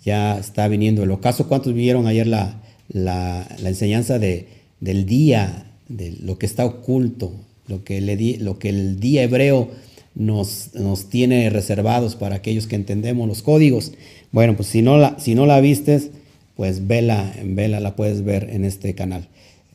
[0.06, 1.47] Ya está viniendo el ocaso.
[1.47, 4.47] ¿Cuántos vieron ayer la, la enseñanza de,
[4.80, 7.34] del día, de lo que está oculto,
[7.68, 9.70] lo que, le lo que el día hebreo
[10.14, 13.93] nos, nos, tiene reservados para aquellos que entendemos los códigos.
[14.32, 16.12] Bueno, pues si no la, si no la vistes,
[16.56, 19.28] pues vela, vela la puedes ver en este canal.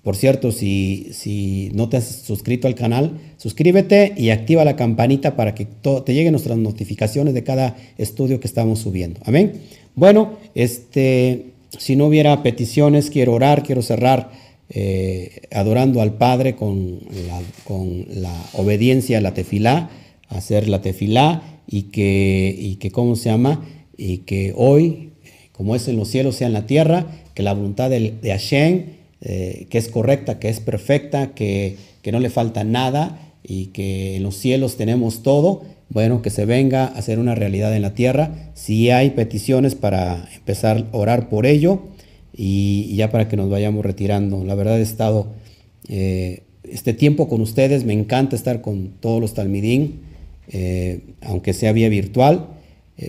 [0.03, 5.37] Por cierto, si, si no te has suscrito al canal, suscríbete y activa la campanita
[5.37, 9.21] para que te lleguen nuestras notificaciones de cada estudio que estamos subiendo.
[9.27, 9.61] Amén.
[9.95, 14.31] Bueno, este, si no hubiera peticiones, quiero orar, quiero cerrar
[14.71, 19.91] eh, adorando al Padre con la, con la obediencia a la tefilá,
[20.29, 23.69] hacer la tefilá y que, y que, ¿cómo se llama?
[23.99, 25.11] Y que hoy,
[25.53, 29.00] como es en los cielos, sea en la tierra, que la voluntad de, de Hashem
[29.23, 34.17] eh, que es correcta, que es perfecta, que, que, no le falta nada y que
[34.17, 37.93] en los cielos tenemos todo, bueno, que se venga a ser una realidad en la
[37.93, 38.51] tierra.
[38.55, 41.83] Si hay peticiones para empezar a orar por ello
[42.35, 44.43] y, ya para que nos vayamos retirando.
[44.43, 45.27] La verdad he estado
[45.89, 50.01] eh, este tiempo con ustedes, me encanta estar con todos los talmidín,
[50.49, 52.47] eh, aunque sea vía virtual.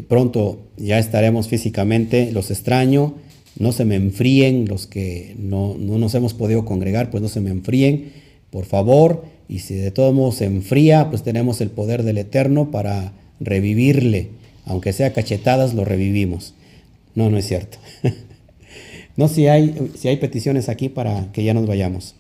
[0.09, 3.16] pronto ya estaremos físicamente, los extraño
[3.57, 7.49] no se me enfríen, los que no, nos hemos podido congregar, pues no se me
[7.49, 8.13] enfríen,
[8.49, 9.25] por favor.
[9.47, 14.29] Y si de todos modos se enfría, pues tenemos el poder del Eterno para revivirle.
[14.65, 16.53] Aunque sea cachetadas, lo revivimos.
[17.15, 17.77] No, no es cierto.
[19.17, 22.15] no, si hay, si hay peticiones aquí para que ya nos vayamos.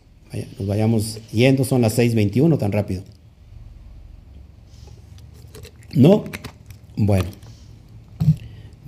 [0.59, 3.03] nos vayamos yendo, son las 6.21, tan rápido.
[5.93, 6.25] ¿No?
[6.97, 7.29] Bueno.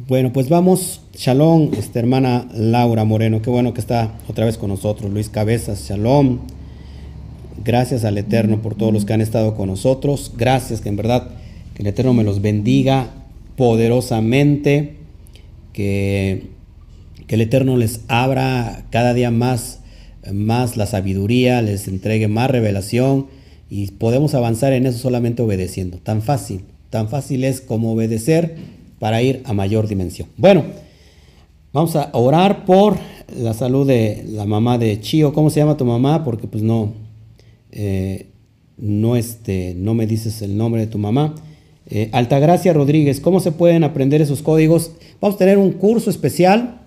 [0.08, 1.03] Bueno, pues vamos.
[1.16, 3.44] Shalom, esta hermana Laura Moreno.
[3.44, 5.12] Qué bueno que está otra vez con nosotros.
[5.12, 6.40] Luis Cabezas, shalom.
[7.64, 10.34] Gracias al Eterno por todos los que han estado con nosotros.
[10.36, 11.30] Gracias, que en verdad
[11.76, 13.12] que el Eterno me los bendiga
[13.56, 14.96] poderosamente.
[15.72, 16.48] Que,
[17.28, 19.82] que el Eterno les abra cada día más,
[20.32, 23.28] más la sabiduría, les entregue más revelación
[23.70, 26.00] y podemos avanzar en eso solamente obedeciendo.
[26.00, 28.56] Tan fácil, tan fácil es como obedecer
[28.98, 30.28] para ir a mayor dimensión.
[30.38, 30.64] Bueno,
[31.74, 32.98] vamos a orar por
[33.36, 35.34] la salud de la mamá de Chio.
[35.34, 36.24] ¿Cómo se llama tu mamá?
[36.24, 36.94] Porque pues no,
[37.72, 38.28] eh,
[38.78, 41.36] no, este, no me dices el nombre de tu mamá.
[41.90, 44.92] Eh, Altagracia Rodríguez, ¿cómo se pueden aprender esos códigos?
[45.20, 46.80] Vamos a tener un curso especial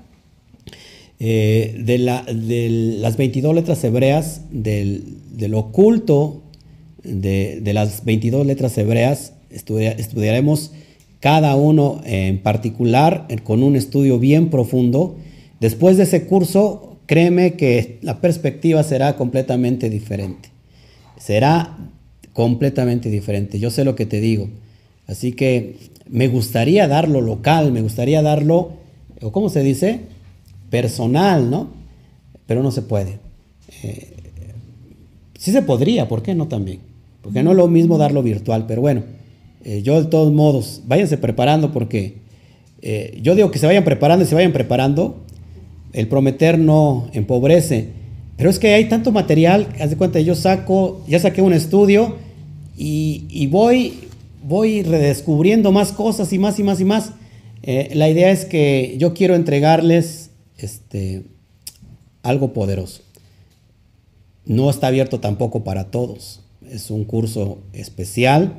[1.19, 6.43] eh, de, la, de, las 22 letras hebreas, del, del oculto
[7.03, 9.33] de, de, las 22 letras hebreas.
[9.51, 10.73] estudiaremos
[11.27, 15.17] cada uno en particular con un estudio bien profundo.
[15.59, 20.51] Después de ese curso, créeme que la perspectiva será completamente diferente.
[21.19, 21.79] Será
[22.33, 23.59] completamente diferente.
[23.59, 24.51] Yo sé lo que te digo.
[25.09, 25.75] Así que
[26.09, 28.75] me gustaría darlo local, me gustaría darlo,
[29.21, 30.03] o cómo se dice,
[30.71, 31.71] personal, ¿no?
[32.47, 33.19] Pero no se puede.
[33.83, 34.13] Eh,
[35.37, 36.79] sí se podría, ¿por qué no también?
[37.21, 39.17] Porque no es lo mismo darlo virtual, pero bueno.
[39.69, 42.19] Eh, yo de todos modos, váyanse preparando porque
[42.83, 45.25] eh, yo digo que se vayan preparando y se vayan preparando.
[45.93, 47.89] El prometer no empobrece.
[48.37, 52.15] Pero es que hay tanto material, haz de cuenta, yo saco, ya saqué un estudio
[52.77, 53.95] y, voy,
[54.47, 57.13] voy redescubriendo más cosas y más y más y más.
[57.65, 61.25] Eh, la idea es que yo quiero entregarles este,
[62.23, 63.03] algo poderoso.
[64.45, 66.43] No está abierto tampoco para todos.
[66.71, 68.53] Es un curso especial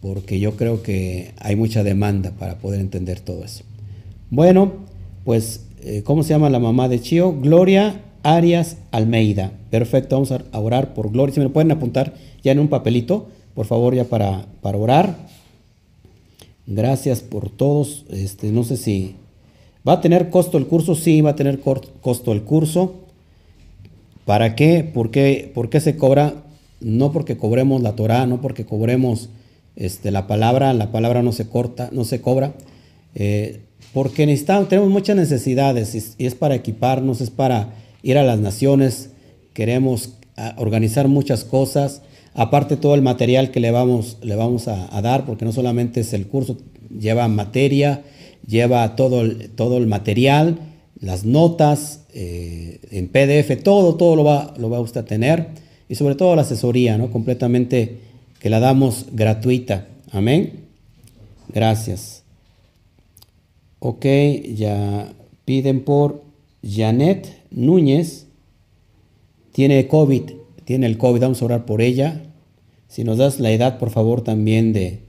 [0.00, 3.64] porque yo creo que hay mucha demanda para poder entender todo eso.
[4.30, 4.72] Bueno,
[5.24, 7.32] pues, eh, ¿cómo se llama la mamá de Chio?
[7.32, 9.52] Gloria Arias Almeida.
[9.70, 11.34] Perfecto, vamos a orar por Gloria.
[11.34, 15.16] Si me lo pueden apuntar ya en un papelito, por favor, ya para, para orar.
[16.66, 18.04] Gracias por todos.
[18.10, 19.14] Este, no sé si
[19.86, 20.94] va a tener costo el curso.
[20.94, 22.94] Sí, va a tener costo el curso.
[24.24, 24.82] ¿Para qué?
[24.82, 26.34] ¿Por qué, ¿Por qué se cobra?
[26.80, 29.28] No porque cobremos la Torah, no porque cobremos
[29.76, 32.54] este, la palabra, la palabra no se corta, no se cobra,
[33.14, 33.60] eh,
[33.92, 39.10] porque necesitamos, tenemos muchas necesidades y, es para equiparnos, es para ir a las naciones,
[39.52, 42.02] queremos ah, organizar muchas cosas,
[42.34, 46.12] aparte todo el material que le vamos, le vamos a, dar, porque no solamente es
[46.12, 46.56] el curso,
[46.98, 48.02] lleva materia,
[48.46, 50.58] lleva todo el, todo el material,
[50.98, 55.48] las notas eh, en PDF, todo, todo lo va, lo va usted a tener
[55.88, 57.10] y sobre todo la asesoría, ¿no?
[57.10, 58.05] Completamente
[58.40, 59.88] que la damos gratuita.
[60.10, 60.66] Amén.
[61.48, 62.22] Gracias.
[63.78, 64.04] Ok,
[64.54, 65.12] ya
[65.44, 66.22] piden por
[66.62, 68.26] Janet Núñez.
[69.52, 70.22] Tiene COVID,
[70.64, 72.22] tiene el COVID, vamos a orar por ella.
[72.88, 75.00] Si nos das la edad, por favor, también de,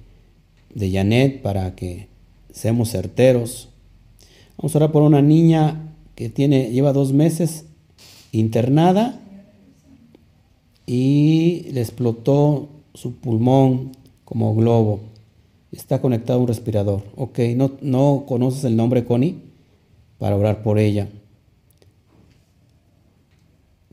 [0.73, 2.07] de Janet para que
[2.51, 3.69] seamos certeros.
[4.57, 7.65] Vamos a orar por una niña que tiene, lleva dos meses
[8.32, 9.19] internada
[10.86, 13.91] y le explotó su pulmón
[14.26, 15.02] como globo.
[15.72, 17.04] Está conectado a un respirador.
[17.16, 19.38] Ok, no, no conoces el nombre, Connie,
[20.18, 21.08] para orar por ella.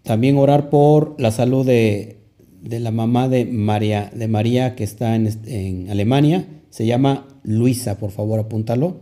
[0.02, 2.18] también orar por la salud de,
[2.62, 6.46] la mamá de María, de María que está en, en, Alemania.
[6.70, 9.00] Se llama Luisa, por favor, apúntalo.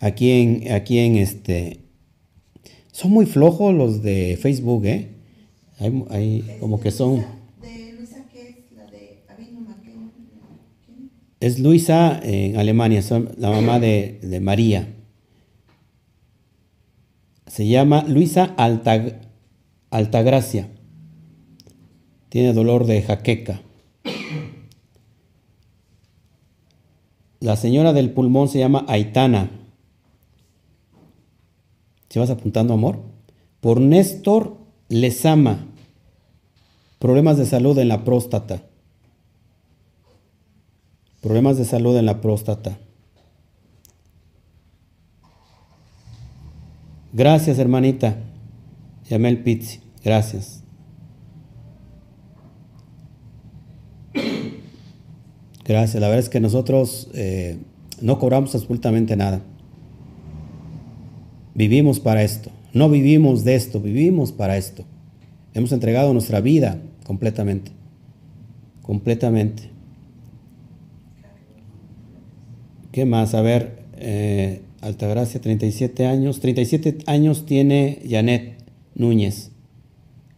[0.00, 1.80] Aquí en, aquí en este...
[2.92, 5.08] Son muy flojos los de Facebook, ¿eh?
[5.78, 7.39] Hay, como que son...
[11.40, 13.02] Es Luisa en Alemania,
[13.38, 14.94] la mamá de, María.
[17.46, 19.20] Se llama Luisa Alta,
[19.90, 20.68] Altagracia.
[22.28, 23.62] Tiene dolor de jaqueca.
[27.40, 29.50] La señora del pulmón se llama Aitana.
[32.10, 33.00] ¿Se vas apuntando, amor?
[33.60, 34.58] Por Néstor
[34.90, 35.66] Lezama.
[36.98, 38.69] Problemas de salud en la próstata.
[41.20, 42.78] Problemas de salud en la próstata.
[47.12, 48.16] Gracias, hermanita.
[49.08, 49.80] Llamé el Pizzi.
[50.04, 50.62] Gracias.
[55.64, 56.00] Gracias.
[56.00, 57.58] La verdad es que nosotros eh,
[58.00, 59.42] no cobramos absolutamente nada.
[61.54, 62.50] Vivimos para esto.
[62.72, 64.84] No vivimos de esto, vivimos para esto.
[65.54, 67.72] Hemos entregado nuestra vida completamente.
[68.82, 69.69] Completamente.
[72.92, 73.34] ¿Qué más?
[73.34, 76.40] A ver, eh, Altagracia, 37 años.
[76.40, 78.54] 37 años tiene Janet
[78.94, 79.50] Núñez,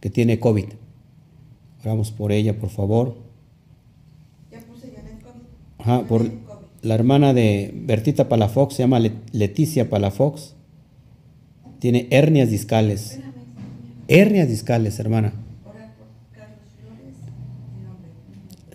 [0.01, 0.65] que tiene COVID.
[1.81, 3.15] Oramos por ella, por favor.
[4.51, 5.41] Ya puse Janet COVID.
[5.79, 6.29] Ajá, por
[6.81, 10.55] la hermana de Bertita Palafox, se llama Leticia Palafox.
[11.79, 13.19] Tiene hernias discales.
[14.07, 15.33] Hernias discales, hermana.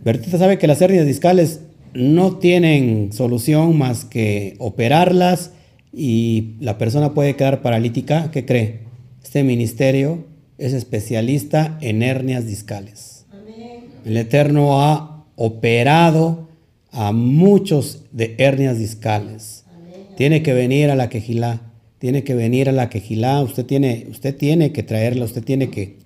[0.03, 1.61] Bertita sabe que las hernias discales
[1.95, 5.53] no tienen solución más que operarlas
[5.93, 8.81] y la persona puede quedar paralítica, ¿qué cree?
[9.23, 10.25] Este ministerio
[10.59, 13.27] es especialista en hernias discales.
[14.05, 16.49] El Eterno ha operado
[16.91, 19.65] a muchos de hernias discales.
[20.17, 21.63] Tiene que venir a la quejilá,
[21.99, 25.99] tiene que venir a la quejilá, usted tiene, usted tiene que traerla, usted tiene que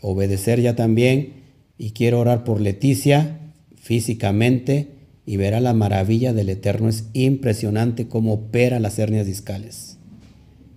[0.00, 1.40] obedecer ya también.
[1.76, 3.38] Y quiero orar por Leticia
[3.76, 4.99] físicamente
[5.30, 6.88] y verá la maravilla del Eterno.
[6.88, 9.96] Es impresionante cómo opera las hernias discales.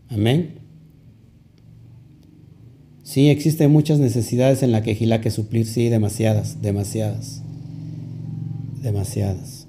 [0.10, 0.60] Amén.
[3.02, 7.42] Sí, existen muchas necesidades en la quejilá que suplir, sí, demasiadas, demasiadas,
[8.80, 9.66] demasiadas.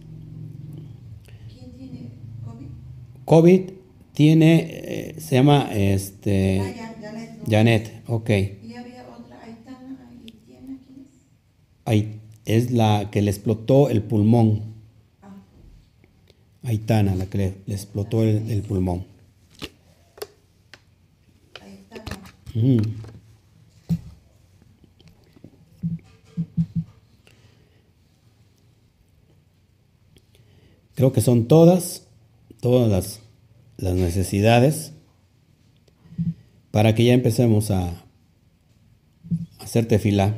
[1.49, 2.01] ¿Quién tiene
[2.45, 2.67] COVID?
[3.25, 3.61] COVID
[4.13, 8.29] tiene, eh, se llama, este, ah, Janet, Janet, ok.
[8.29, 10.11] ¿Y había otra, Aitana,
[10.45, 10.79] ¿quién
[11.87, 12.07] es?
[12.45, 14.74] es la que le explotó el pulmón.
[16.65, 19.05] Aitana, la que le, explotó el, pulmón.
[22.55, 22.79] Mm.
[30.95, 32.07] Creo que son todas,
[32.61, 33.21] todas las,
[33.77, 34.93] las necesidades
[36.71, 38.05] para que ya empecemos a
[39.59, 40.37] hacerte fila.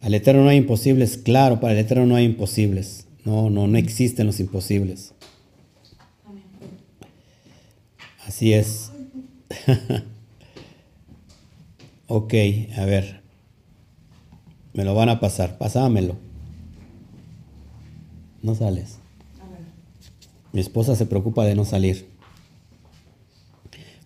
[0.00, 3.03] Al Eterno no hay imposibles, claro, para el Eterno no hay imposibles.
[3.24, 5.14] No, no, no existen los imposibles.
[8.26, 8.90] Así es.
[12.06, 12.34] ok,
[12.76, 13.22] a ver.
[14.74, 15.56] Me lo van a pasar.
[15.56, 16.16] Pasámelo.
[18.42, 18.98] No sales.
[20.52, 22.06] Mi esposa se preocupa de no salir.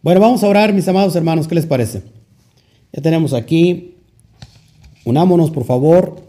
[0.01, 1.49] Bueno, vamos a orar, mis amados hermanos.
[1.49, 2.03] ¿Qué les parece?
[2.93, 3.97] Ya tenemos aquí.
[5.05, 6.23] Unámonos, por favor,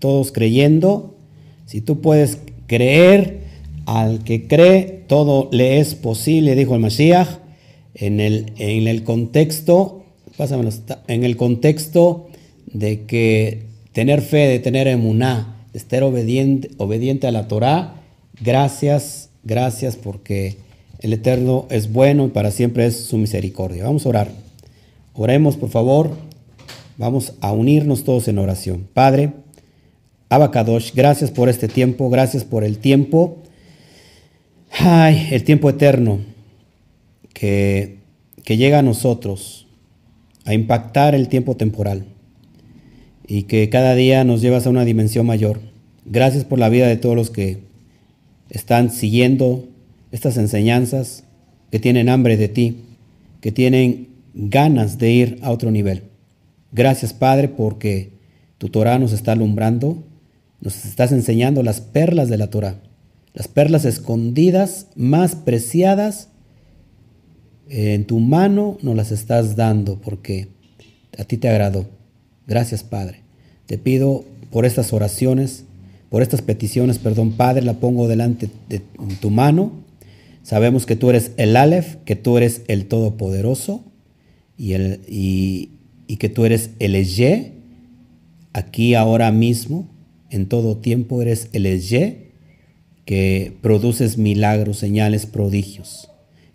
[0.00, 1.13] todos creyendo
[1.66, 3.44] si tú puedes creer,
[3.86, 7.28] al que cree, todo le es posible, dijo el Mashiach,
[7.94, 10.04] en el, en el contexto,
[10.36, 10.70] pásamelo,
[11.06, 12.28] en el contexto
[12.66, 13.62] de que
[13.92, 18.02] tener fe, de tener emuná, de estar obediente, obediente a la Torah,
[18.40, 20.56] gracias, gracias porque
[21.00, 23.84] el Eterno es bueno y para siempre es su misericordia.
[23.84, 24.28] Vamos a orar.
[25.12, 26.10] Oremos, por favor.
[26.96, 28.88] Vamos a unirnos todos en oración.
[28.94, 29.32] Padre,
[30.34, 33.38] Abacadosh, gracias por este tiempo, gracias por el tiempo,
[34.72, 36.18] ay, el tiempo eterno
[37.32, 37.98] que,
[38.42, 39.68] que llega a nosotros,
[40.44, 42.06] a impactar el tiempo temporal
[43.28, 45.60] y que cada día nos llevas a una dimensión mayor.
[46.04, 47.60] Gracias por la vida de todos los que
[48.50, 49.68] están siguiendo
[50.10, 51.22] estas enseñanzas,
[51.70, 52.78] que tienen hambre de ti,
[53.40, 56.02] que tienen ganas de ir a otro nivel.
[56.72, 58.10] Gracias Padre porque
[58.58, 60.02] tu Torah nos está alumbrando
[60.64, 62.80] nos estás enseñando las perlas de la Torah,
[63.32, 66.28] las perlas escondidas más preciadas
[67.68, 70.48] en tu mano nos las estás dando porque
[71.16, 71.86] a ti te agradó.
[72.46, 73.20] Gracias, Padre.
[73.66, 75.64] Te pido por estas oraciones,
[76.10, 78.82] por estas peticiones, perdón, Padre, la pongo delante de
[79.20, 79.72] tu mano.
[80.42, 83.82] Sabemos que tú eres el Aleph, que tú eres el Todopoderoso
[84.58, 85.70] y, el, y,
[86.18, 87.52] que tú eres el Eye,
[88.52, 89.88] aquí ahora mismo,
[90.34, 92.30] en todo tiempo eres el Eye,
[93.04, 96.08] que produces milagros, señales, prodigios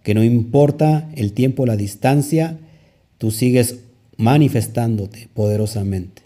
[0.03, 2.57] que no importa el tiempo, la distancia,
[3.17, 3.81] tú sigues
[4.17, 6.23] manifestándote poderosamente.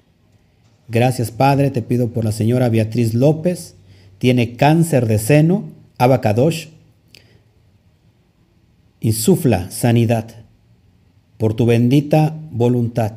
[0.88, 3.76] Gracias Padre, te pido por la señora Beatriz López,
[4.20, 5.66] tiene cáncer de seno,
[5.98, 6.68] abacadosh,
[9.02, 10.28] insufla sanidad
[11.38, 13.14] por tu bendita voluntad.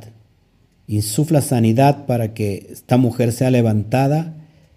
[0.88, 4.34] Insufla sanidad para que esta mujer sea levantada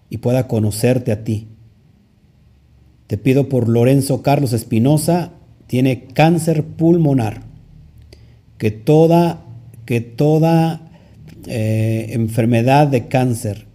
[0.08, 1.48] y pueda conocerte a ti.
[3.06, 5.32] Te pido por Lorenzo Carlos Espinosa,
[5.66, 7.42] tiene cáncer pulmonar,
[8.58, 9.44] que toda,
[9.84, 10.90] que toda
[11.46, 13.66] eh, enfermedad de cáncer,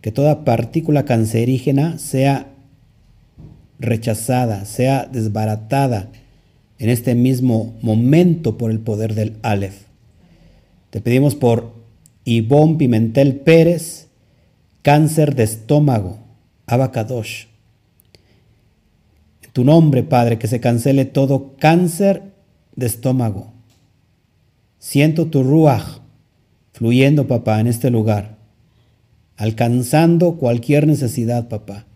[0.00, 2.48] que toda partícula cancerígena sea
[3.78, 6.10] rechazada, sea desbaratada
[6.78, 9.89] en este mismo momento por el poder del Aleph.
[10.90, 11.72] Te pedimos por
[12.24, 14.08] Ivonne Pimentel Pérez,
[14.82, 16.18] cáncer de estómago,
[16.66, 17.50] Abacadosh
[19.52, 22.22] tu nombre, Padre, que se cancele todo cáncer
[22.76, 23.52] de estómago.
[24.78, 26.00] Siento tu ruaj
[26.72, 28.38] fluyendo, papá, en este lugar,
[29.36, 31.86] alcanzando cualquier necesidad, papá.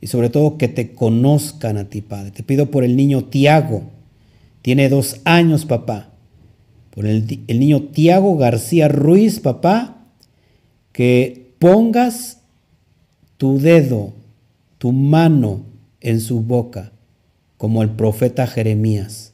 [0.00, 2.30] Y sobre todo que te conozcan a ti, Padre.
[2.30, 3.82] Te pido por el niño Tiago.
[4.62, 6.09] Tiene dos años, papá.
[7.00, 10.04] Por el, el niño Tiago García Ruiz, papá.
[10.92, 12.42] Que pongas
[13.38, 14.12] tu dedo,
[14.76, 15.62] tu mano
[16.02, 16.92] en su boca
[17.56, 19.32] como el profeta Jeremías.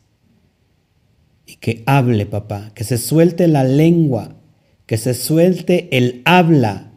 [1.44, 4.36] Y que hable, papá, que se suelte la lengua,
[4.86, 6.92] que se suelte el habla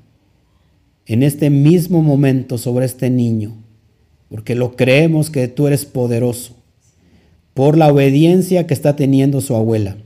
[1.07, 3.57] en este mismo momento sobre este niño,
[4.30, 6.57] porque lo creemos que tú eres poderoso,
[7.55, 9.97] por la obediencia que está teniendo su abuela.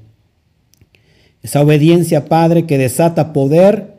[1.44, 3.96] Esa obediencia, Padre, que desata poder,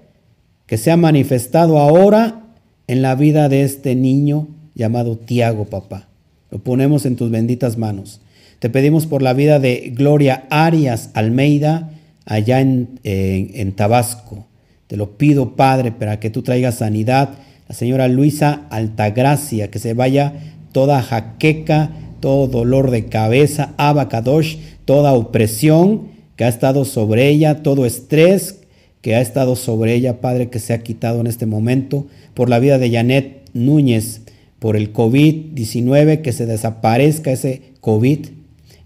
[0.67, 2.41] que se ha manifestado ahora
[2.87, 6.09] en la vida de este niño llamado Tiago, papá.
[6.51, 8.23] Lo ponemos en tus benditas manos.
[8.61, 11.91] Te pedimos por la vida de Gloria Arias Almeida
[12.25, 14.47] allá en, en, Tabasco.
[14.87, 17.31] Te lo pido, Padre, para que tú traigas sanidad.
[17.69, 20.33] La señora Luisa Altagracia, que se vaya
[20.73, 21.91] toda jaqueca,
[22.21, 28.61] todo dolor de cabeza, abacadosh, toda opresión que ha estado sobre ella, todo estrés
[29.05, 32.07] que ha estado sobre ella, Padre, que se ha quitado en este momento.
[32.33, 34.23] Por la vida de Janet Núñez,
[34.59, 38.29] por el COVID-19, que se desaparezca ese COVID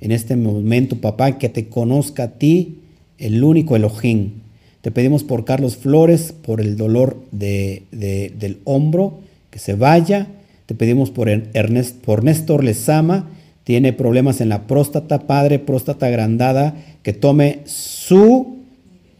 [0.01, 2.79] en este momento, papá, que te conozca a ti,
[3.19, 4.33] el único Elohim.
[4.81, 9.21] Te pedimos por Carlos Flores, por el dolor de, del hombro,
[9.51, 10.27] que se vaya.
[10.67, 13.31] Te pedimos por, Ernest, por Néstor Lezama,
[13.69, 18.61] tiene problemas en la próstata, padre, próstata agrandada, que tome su,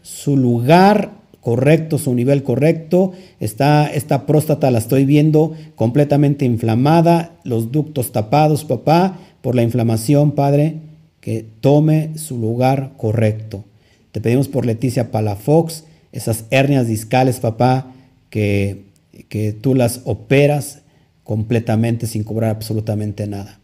[0.01, 3.11] su lugar correcto, su nivel correcto.
[3.39, 10.31] Está esta próstata, la estoy viendo completamente inflamada, los ductos tapados, papá, por la inflamación,
[10.31, 10.77] Padre,
[11.21, 13.65] que tome su lugar correcto.
[14.11, 17.93] Te pedimos por Leticia Palafox, esas hernias discales, papá,
[18.31, 18.85] que,
[19.27, 20.79] que tú las operas
[21.23, 23.59] completamente sin cobrar absolutamente nada.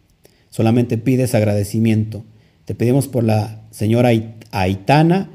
[0.55, 2.23] Solamente pides agradecimiento.
[2.63, 4.11] Te pedimos por la señora
[4.51, 5.29] Aitana,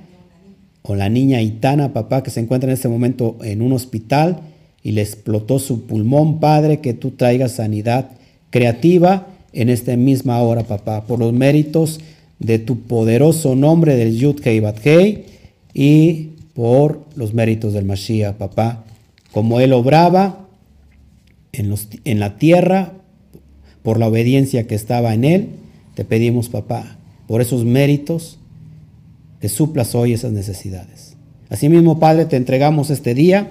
[0.81, 4.41] o la niña Itana, papá, que se encuentra en este momento en un hospital
[4.83, 8.13] y le explotó su pulmón, Padre, que tú traigas sanidad
[8.49, 12.01] creativa en esta misma hora, papá, por los méritos
[12.39, 14.79] de tu poderoso nombre del Yud Hei Bat
[15.75, 18.85] y por los méritos del Mashiach, papá,
[19.33, 20.49] como él obraba
[21.53, 22.95] en, los, en la tierra,
[23.83, 25.49] por la obediencia que estaba en él,
[25.95, 28.39] te pedimos, papá, por esos méritos,
[29.41, 31.17] que suplas hoy esas necesidades.
[31.49, 33.51] Asimismo, Padre, te entregamos este día.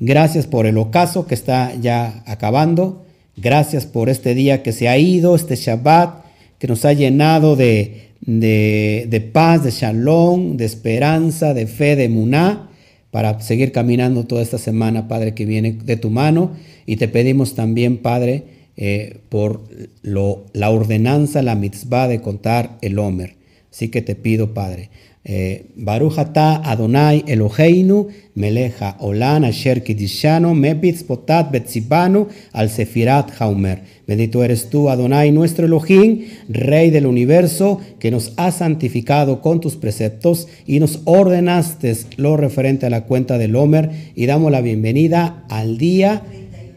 [0.00, 3.04] Gracias por el ocaso que está ya acabando.
[3.36, 6.24] Gracias por este día que se ha ido, este Shabbat,
[6.58, 12.70] que nos ha llenado de, de, paz, de shalom, de esperanza, de fe, de muná,
[13.10, 16.52] para seguir caminando toda esta semana, Padre, que viene de tu mano.
[16.86, 18.44] Y te pedimos también, Padre,
[18.76, 19.64] eh, por
[20.02, 23.36] lo, la ordenanza, la mitzvah de contar el Homer.
[23.70, 24.90] Así que te pido, Padre,
[25.24, 33.84] Eh, Adonai Eloheinu Meleja Olan Asher Kidishano Mepitz Potat Betzibanu Al Sefirat Haumer.
[34.04, 39.76] Bendito eres tú, Adonai, nuestro Elohim, Rey del universo, que nos has santificado con tus
[39.76, 45.44] preceptos y nos ordenaste lo referente a la cuenta del Homer y damos la bienvenida
[45.48, 46.24] al día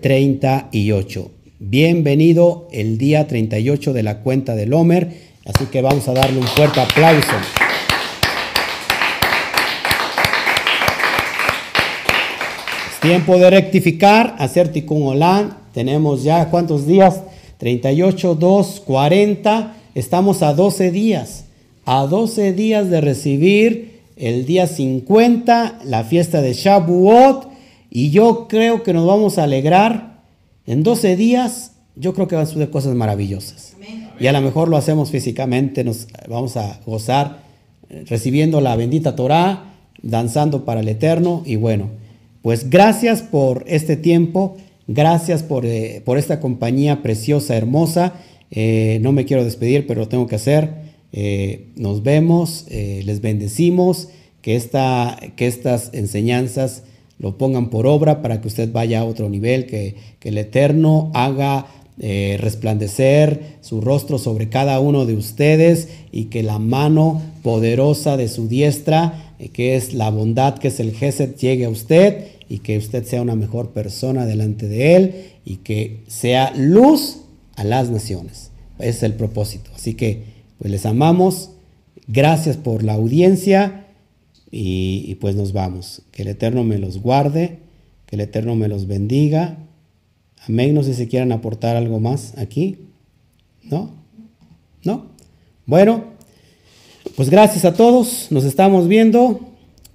[0.01, 1.34] 38.
[1.67, 5.09] Bienvenido el día 38 de la cuenta del Homer,
[5.45, 7.31] así que vamos a darle un fuerte aplauso.
[13.01, 15.57] Tiempo de rectificar, hacer tikkun olam.
[15.73, 17.23] Tenemos ya cuántos días?
[17.57, 19.75] 38, 2, 40.
[19.95, 21.45] Estamos a 12 días.
[21.83, 27.47] A 12 días de recibir el día 50, la fiesta de Shavuot.
[27.89, 30.14] Y yo creo que nos vamos a alegrar.
[30.67, 33.75] En 12 días, yo creo que van a suceder cosas maravillosas.
[34.19, 37.43] Y a lo mejor lo hacemos físicamente, nos vamos a gozar
[37.89, 41.43] eh, recibiendo la bendita Torah, danzando para el Eterno.
[41.45, 42.05] Y bueno.
[42.45, 44.55] Pues gracias por este tiempo,
[44.85, 48.13] gracias por, eh, esta compañía preciosa, hermosa.
[48.51, 50.69] Eh, no me quiero despedir, pero lo tengo que hacer.
[51.11, 54.09] Eh, nos vemos, les bendecimos,
[54.43, 56.83] que, esta, que estas enseñanzas
[57.19, 61.11] lo pongan por obra para que usted vaya a otro nivel, que, que el Eterno
[61.13, 61.67] haga
[61.97, 68.49] resplandecer su rostro sobre cada uno de ustedes y que la mano poderosa de su
[68.49, 73.05] diestra, que es la bondad, que es el Gesed, llegue a usted y que usted
[73.05, 75.15] sea una mejor persona delante de Él
[75.45, 77.21] y que sea luz
[77.55, 78.51] a las naciones.
[78.79, 79.71] Es el propósito.
[79.73, 80.23] Así que
[80.59, 81.51] pues les amamos.
[82.07, 83.84] Gracias por la audiencia
[84.57, 86.01] y, pues nos vamos.
[86.11, 87.59] Que el Eterno me los guarde,
[88.05, 89.57] que el Eterno me los bendiga.
[90.47, 90.73] Amén.
[90.73, 92.77] No sé si quieran aportar algo más aquí.
[93.63, 93.91] ¿No?
[94.83, 95.07] ¿No?
[95.65, 96.05] Bueno,
[97.15, 98.27] pues gracias a todos.
[98.29, 99.41] Nos estamos viendo.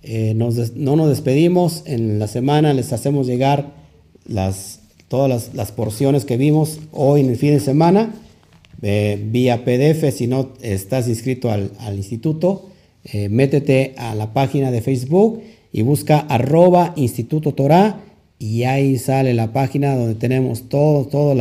[0.03, 3.75] Eh, no nos despedimos, en la semana les hacemos llegar
[4.27, 8.15] las, todas las, porciones que vimos hoy en el fin de semana,
[8.81, 12.70] eh, vía PDF, si no estás inscrito al, instituto,
[13.05, 18.01] eh, métete a la página de Facebook y busca arroba Instituto Torah
[18.39, 21.37] y ahí sale la página donde tenemos todos todos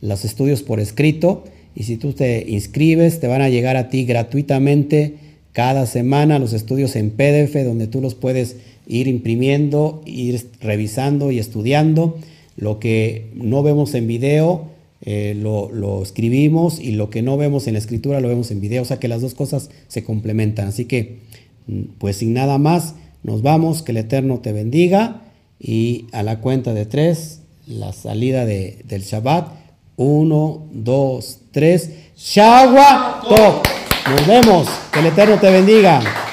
[0.00, 1.44] los estudios por escrito
[1.74, 5.16] y si tú te inscribes te van a llegar a ti gratuitamente
[5.52, 8.56] cada semana los estudios en PDF donde tú los puedes
[8.88, 12.16] ir imprimiendo, ir revisando y estudiando.
[12.56, 14.68] Lo que no vemos en video
[15.02, 18.82] eh, lo, escribimos y lo que no vemos en la escritura lo vemos en video.
[18.82, 20.68] O sea que las dos cosas se complementan.
[20.68, 21.18] Así que,
[21.66, 23.82] mm, pues sin nada más, nos vamos.
[23.82, 25.22] Que el Eterno te bendiga.
[25.60, 29.48] Y a la cuenta de tres, la salida del Shabbat.
[29.96, 31.90] Uno, dos, tres.
[32.16, 33.24] Shabbat.
[34.10, 34.68] Nos vemos.
[34.92, 36.27] Que el Eterno te bendiga.